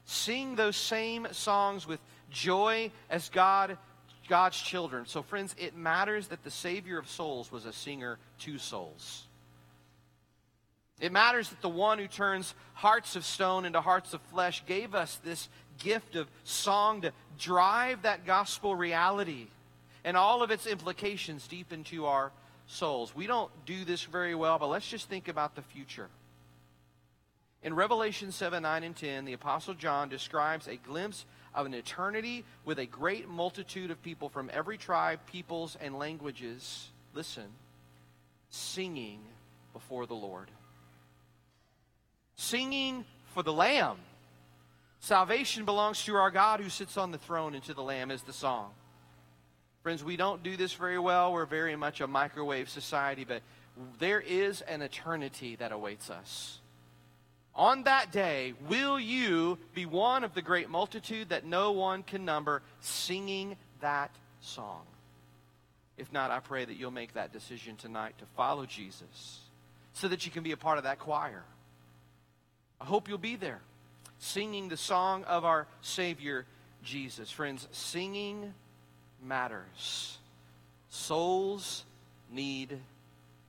sing 0.04 0.56
those 0.56 0.76
same 0.76 1.26
songs 1.32 1.86
with 1.86 2.00
joy 2.30 2.90
as 3.10 3.28
God 3.28 3.78
God's 4.28 4.60
children. 4.60 5.06
So 5.06 5.22
friends, 5.22 5.54
it 5.58 5.76
matters 5.76 6.28
that 6.28 6.42
the 6.42 6.50
savior 6.50 6.98
of 6.98 7.08
souls 7.08 7.52
was 7.52 7.64
a 7.64 7.72
singer 7.72 8.18
to 8.40 8.58
souls. 8.58 9.24
It 11.00 11.12
matters 11.12 11.50
that 11.50 11.60
the 11.60 11.68
one 11.68 11.98
who 11.98 12.06
turns 12.06 12.54
hearts 12.74 13.16
of 13.16 13.24
stone 13.24 13.64
into 13.64 13.80
hearts 13.80 14.14
of 14.14 14.20
flesh 14.22 14.64
gave 14.66 14.94
us 14.94 15.20
this 15.24 15.48
gift 15.78 16.16
of 16.16 16.26
song 16.44 17.02
to 17.02 17.12
drive 17.38 18.02
that 18.02 18.24
gospel 18.24 18.74
reality 18.74 19.46
and 20.04 20.16
all 20.16 20.42
of 20.42 20.50
its 20.50 20.66
implications 20.66 21.46
deep 21.46 21.72
into 21.72 22.06
our 22.06 22.32
souls. 22.66 23.14
We 23.14 23.26
don't 23.26 23.50
do 23.64 23.84
this 23.84 24.02
very 24.04 24.34
well, 24.34 24.58
but 24.58 24.68
let's 24.68 24.88
just 24.88 25.08
think 25.08 25.28
about 25.28 25.54
the 25.54 25.62
future. 25.62 26.08
In 27.62 27.74
Revelation 27.74 28.32
7, 28.32 28.62
9, 28.62 28.82
and 28.84 28.94
10, 28.94 29.24
the 29.24 29.32
Apostle 29.32 29.74
John 29.74 30.08
describes 30.08 30.68
a 30.68 30.76
glimpse 30.76 31.24
of 31.54 31.66
an 31.66 31.74
eternity 31.74 32.44
with 32.64 32.78
a 32.78 32.86
great 32.86 33.28
multitude 33.28 33.90
of 33.90 34.02
people 34.02 34.28
from 34.28 34.50
every 34.52 34.78
tribe, 34.78 35.20
peoples, 35.26 35.76
and 35.80 35.98
languages. 35.98 36.90
Listen, 37.14 37.46
singing 38.50 39.20
before 39.72 40.06
the 40.06 40.14
Lord. 40.14 40.50
Singing 42.36 43.04
for 43.34 43.42
the 43.42 43.52
Lamb. 43.52 43.96
Salvation 45.00 45.64
belongs 45.64 46.04
to 46.04 46.14
our 46.14 46.30
God 46.30 46.60
who 46.60 46.68
sits 46.68 46.96
on 46.96 47.10
the 47.10 47.18
throne, 47.18 47.54
and 47.54 47.64
to 47.64 47.74
the 47.74 47.82
Lamb 47.82 48.10
is 48.10 48.22
the 48.22 48.32
song. 48.32 48.70
Friends, 49.86 50.02
we 50.02 50.16
don't 50.16 50.42
do 50.42 50.56
this 50.56 50.72
very 50.72 50.98
well. 50.98 51.32
We're 51.32 51.46
very 51.46 51.76
much 51.76 52.00
a 52.00 52.08
microwave 52.08 52.68
society, 52.68 53.22
but 53.22 53.40
there 54.00 54.20
is 54.20 54.60
an 54.62 54.82
eternity 54.82 55.54
that 55.54 55.70
awaits 55.70 56.10
us. 56.10 56.58
On 57.54 57.84
that 57.84 58.10
day, 58.10 58.54
will 58.68 58.98
you 58.98 59.58
be 59.74 59.86
one 59.86 60.24
of 60.24 60.34
the 60.34 60.42
great 60.42 60.68
multitude 60.68 61.28
that 61.28 61.46
no 61.46 61.70
one 61.70 62.02
can 62.02 62.24
number 62.24 62.62
singing 62.80 63.56
that 63.80 64.10
song? 64.40 64.82
If 65.96 66.12
not, 66.12 66.32
I 66.32 66.40
pray 66.40 66.64
that 66.64 66.74
you'll 66.74 66.90
make 66.90 67.14
that 67.14 67.32
decision 67.32 67.76
tonight 67.76 68.18
to 68.18 68.24
follow 68.36 68.66
Jesus 68.66 69.38
so 69.92 70.08
that 70.08 70.26
you 70.26 70.32
can 70.32 70.42
be 70.42 70.50
a 70.50 70.56
part 70.56 70.78
of 70.78 70.82
that 70.82 70.98
choir. 70.98 71.44
I 72.80 72.86
hope 72.86 73.08
you'll 73.08 73.18
be 73.18 73.36
there 73.36 73.60
singing 74.18 74.68
the 74.68 74.76
song 74.76 75.22
of 75.22 75.44
our 75.44 75.68
Savior 75.80 76.44
Jesus. 76.82 77.30
Friends, 77.30 77.68
singing 77.70 78.52
matters. 79.26 80.18
Souls 80.88 81.84
need 82.30 82.78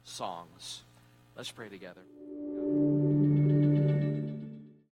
songs. 0.04 0.82
Let's 1.36 1.52
pray 1.52 1.70
together. 1.70 2.02